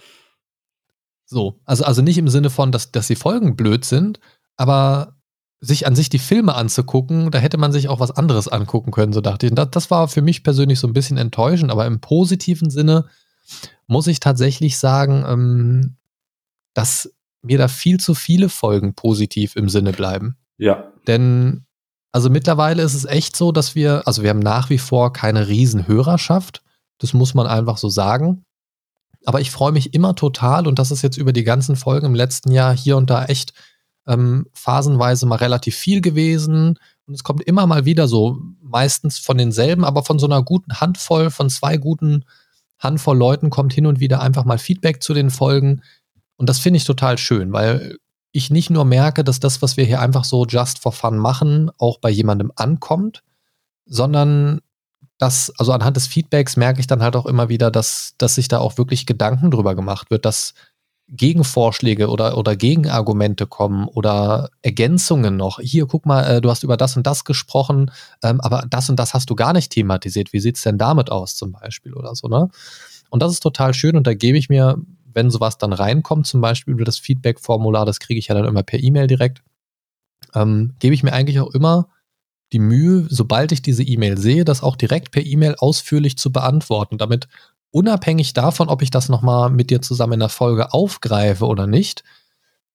[1.26, 4.20] So, also, also nicht im Sinne von, dass, dass die Folgen blöd sind,
[4.56, 5.16] aber
[5.60, 9.12] sich an sich die Filme anzugucken, da hätte man sich auch was anderes angucken können,
[9.12, 9.52] so dachte ich.
[9.52, 13.06] Und das, das war für mich persönlich so ein bisschen enttäuschend, aber im positiven Sinne
[13.86, 15.96] muss ich tatsächlich sagen, ähm,
[16.72, 20.36] dass mir da viel zu viele Folgen positiv im Sinne bleiben.
[20.56, 20.92] Ja.
[21.06, 21.66] Denn,
[22.12, 25.48] also mittlerweile ist es echt so, dass wir, also wir haben nach wie vor keine
[25.48, 26.62] Riesenhörerschaft.
[26.98, 28.44] Das muss man einfach so sagen.
[29.26, 32.14] Aber ich freue mich immer total und das ist jetzt über die ganzen Folgen im
[32.14, 33.52] letzten Jahr hier und da echt
[34.06, 36.78] ähm, phasenweise mal relativ viel gewesen.
[37.06, 40.80] Und es kommt immer mal wieder so, meistens von denselben, aber von so einer guten
[40.80, 42.24] Handvoll, von zwei guten
[42.78, 45.82] Handvoll Leuten kommt hin und wieder einfach mal Feedback zu den Folgen.
[46.36, 47.98] Und das finde ich total schön, weil
[48.32, 51.70] ich nicht nur merke, dass das, was wir hier einfach so just for fun machen,
[51.78, 53.22] auch bei jemandem ankommt,
[53.86, 54.60] sondern
[55.18, 58.48] dass, also anhand des Feedbacks merke ich dann halt auch immer wieder, dass, dass sich
[58.48, 60.54] da auch wirklich Gedanken drüber gemacht wird, dass
[61.12, 65.58] Gegenvorschläge oder, oder Gegenargumente kommen oder Ergänzungen noch.
[65.60, 67.90] Hier, guck mal, äh, du hast über das und das gesprochen,
[68.22, 70.32] ähm, aber das und das hast du gar nicht thematisiert.
[70.32, 72.48] Wie sieht es denn damit aus zum Beispiel oder so, ne?
[73.10, 74.76] Und das ist total schön und da gebe ich mir,
[75.12, 78.62] wenn sowas dann reinkommt, zum Beispiel über das Feedback-Formular, das kriege ich ja dann immer
[78.62, 79.42] per E-Mail direkt,
[80.34, 81.88] ähm, gebe ich mir eigentlich auch immer
[82.52, 86.98] die Mühe, sobald ich diese E-Mail sehe, das auch direkt per E-Mail ausführlich zu beantworten,
[86.98, 87.28] damit
[87.70, 92.04] unabhängig davon, ob ich das nochmal mit dir zusammen in der Folge aufgreife oder nicht,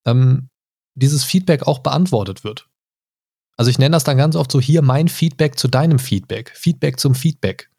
[0.05, 0.49] ähm,
[0.95, 2.69] dieses Feedback auch beantwortet wird.
[3.57, 6.99] Also ich nenne das dann ganz oft so hier mein Feedback zu deinem Feedback, Feedback
[6.99, 7.69] zum Feedback.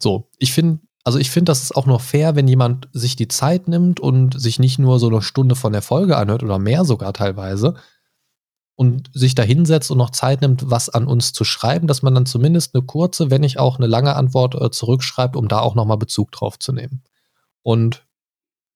[0.00, 3.28] So, ich finde, also ich finde, das ist auch nur fair, wenn jemand sich die
[3.28, 6.84] Zeit nimmt und sich nicht nur so eine Stunde von der Folge anhört oder mehr
[6.84, 7.74] sogar teilweise,
[8.78, 12.14] und sich da hinsetzt und noch Zeit nimmt, was an uns zu schreiben, dass man
[12.14, 15.74] dann zumindest eine kurze, wenn nicht auch eine lange Antwort äh, zurückschreibt, um da auch
[15.74, 17.02] nochmal Bezug drauf zu nehmen.
[17.64, 18.06] Und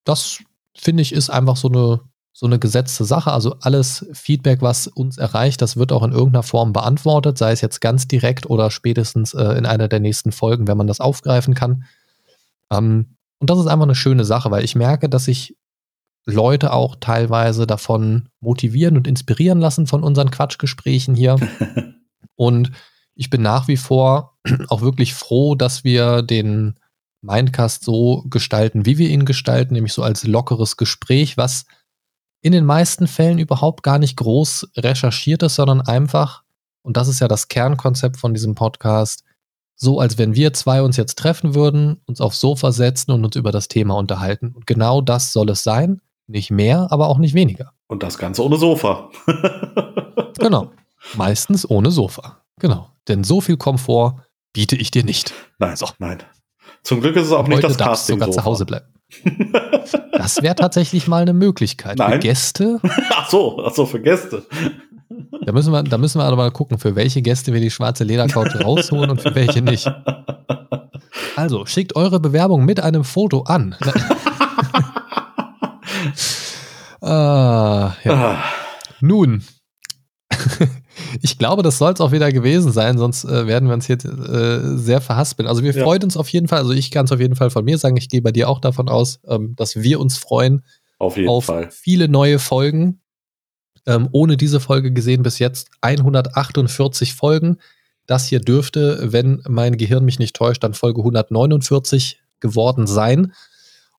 [0.03, 0.39] das
[0.77, 2.01] finde ich ist einfach so eine,
[2.33, 3.31] so eine gesetzte Sache.
[3.31, 7.61] Also alles Feedback, was uns erreicht, das wird auch in irgendeiner Form beantwortet, sei es
[7.61, 11.55] jetzt ganz direkt oder spätestens äh, in einer der nächsten Folgen, wenn man das aufgreifen
[11.55, 11.85] kann.
[12.73, 15.57] Ähm, und das ist einfach eine schöne Sache, weil ich merke, dass ich
[16.25, 21.37] Leute auch teilweise davon motivieren und inspirieren lassen von unseren Quatschgesprächen hier.
[22.37, 22.70] und
[23.14, 26.75] ich bin nach wie vor auch wirklich froh, dass wir den
[27.23, 31.66] Mindcast so gestalten, wie wir ihn gestalten, nämlich so als lockeres Gespräch, was
[32.41, 36.43] in den meisten Fällen überhaupt gar nicht groß recherchiert ist, sondern einfach,
[36.83, 39.23] und das ist ja das Kernkonzept von diesem Podcast,
[39.77, 43.37] so als wenn wir zwei uns jetzt treffen würden, uns aufs Sofa setzen und uns
[43.37, 44.53] über das Thema unterhalten.
[44.55, 46.01] Und genau das soll es sein.
[46.33, 47.74] Nicht mehr, aber auch nicht weniger.
[47.89, 49.11] Und das Ganze ohne Sofa.
[50.39, 50.70] genau.
[51.14, 52.39] Meistens ohne Sofa.
[52.59, 52.89] Genau.
[53.07, 54.14] Denn so viel Komfort
[54.55, 55.35] biete ich dir nicht.
[55.59, 55.89] Nein, so.
[55.99, 56.22] nein.
[56.85, 58.18] Zum Glück ist es auch nicht das Casting.
[58.18, 58.87] sogar zu Hause bleiben.
[60.12, 61.99] das wäre tatsächlich mal eine Möglichkeit.
[61.99, 62.12] Nein.
[62.12, 62.80] Für Gäste.
[63.11, 64.43] ach so, ach so, für Gäste.
[65.45, 68.05] Da müssen wir, da müssen wir aber mal gucken, für welche Gäste wir die schwarze
[68.05, 69.87] Ledercouch rausholen und für welche nicht.
[71.35, 73.74] Also, schickt eure Bewerbung mit einem Foto an.
[77.01, 78.13] Ah, ja.
[78.13, 78.45] Ah.
[79.01, 79.43] Nun,
[81.23, 83.97] ich glaube, das soll es auch wieder gewesen sein, sonst äh, werden wir uns hier
[84.05, 85.49] äh, sehr verhaspeln.
[85.49, 85.83] Also wir ja.
[85.83, 87.97] freuen uns auf jeden Fall, also ich kann es auf jeden Fall von mir sagen,
[87.97, 90.63] ich gehe bei dir auch davon aus, ähm, dass wir uns freuen
[90.99, 93.01] auf, auf viele neue Folgen.
[93.85, 97.57] Ähm, ohne diese Folge gesehen bis jetzt 148 Folgen.
[98.07, 103.33] Das hier dürfte, wenn mein Gehirn mich nicht täuscht, dann Folge 149 geworden sein.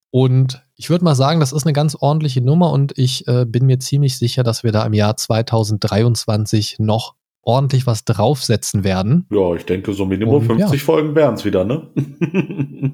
[0.10, 3.66] Und ich würde mal sagen, das ist eine ganz ordentliche Nummer und ich äh, bin
[3.66, 9.26] mir ziemlich sicher, dass wir da im Jahr 2023 noch ordentlich was draufsetzen werden.
[9.32, 10.86] Ja, ich denke, so Minimum und, 50 ja.
[10.86, 11.88] Folgen wären es wieder, ne?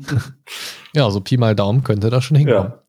[0.93, 2.73] ja, so Pi mal Daumen könnte das schon hinkommen.
[2.73, 2.83] Ja.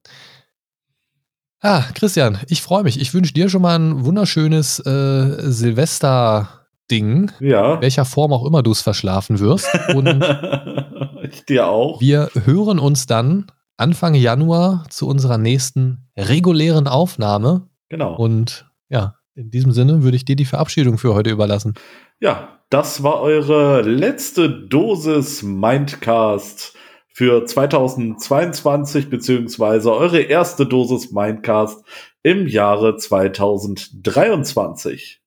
[1.62, 3.00] Ah, Christian, ich freue mich.
[3.00, 7.32] Ich wünsche dir schon mal ein wunderschönes äh, Silvester-Ding.
[7.40, 7.80] Ja.
[7.80, 9.66] Welcher Form auch immer du es verschlafen wirst.
[9.94, 10.06] Und
[11.22, 12.02] ich dir auch.
[12.02, 13.46] Wir hören uns dann
[13.80, 17.68] Anfang Januar zu unserer nächsten regulären Aufnahme.
[17.88, 18.14] Genau.
[18.14, 21.72] Und ja, in diesem Sinne würde ich dir die Verabschiedung für heute überlassen.
[22.20, 26.76] Ja, das war eure letzte Dosis Mindcast
[27.08, 31.82] für 2022 beziehungsweise eure erste Dosis Mindcast
[32.22, 35.22] im Jahre 2023.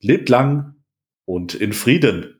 [0.00, 0.76] Lebt lang
[1.26, 2.39] und in Frieden.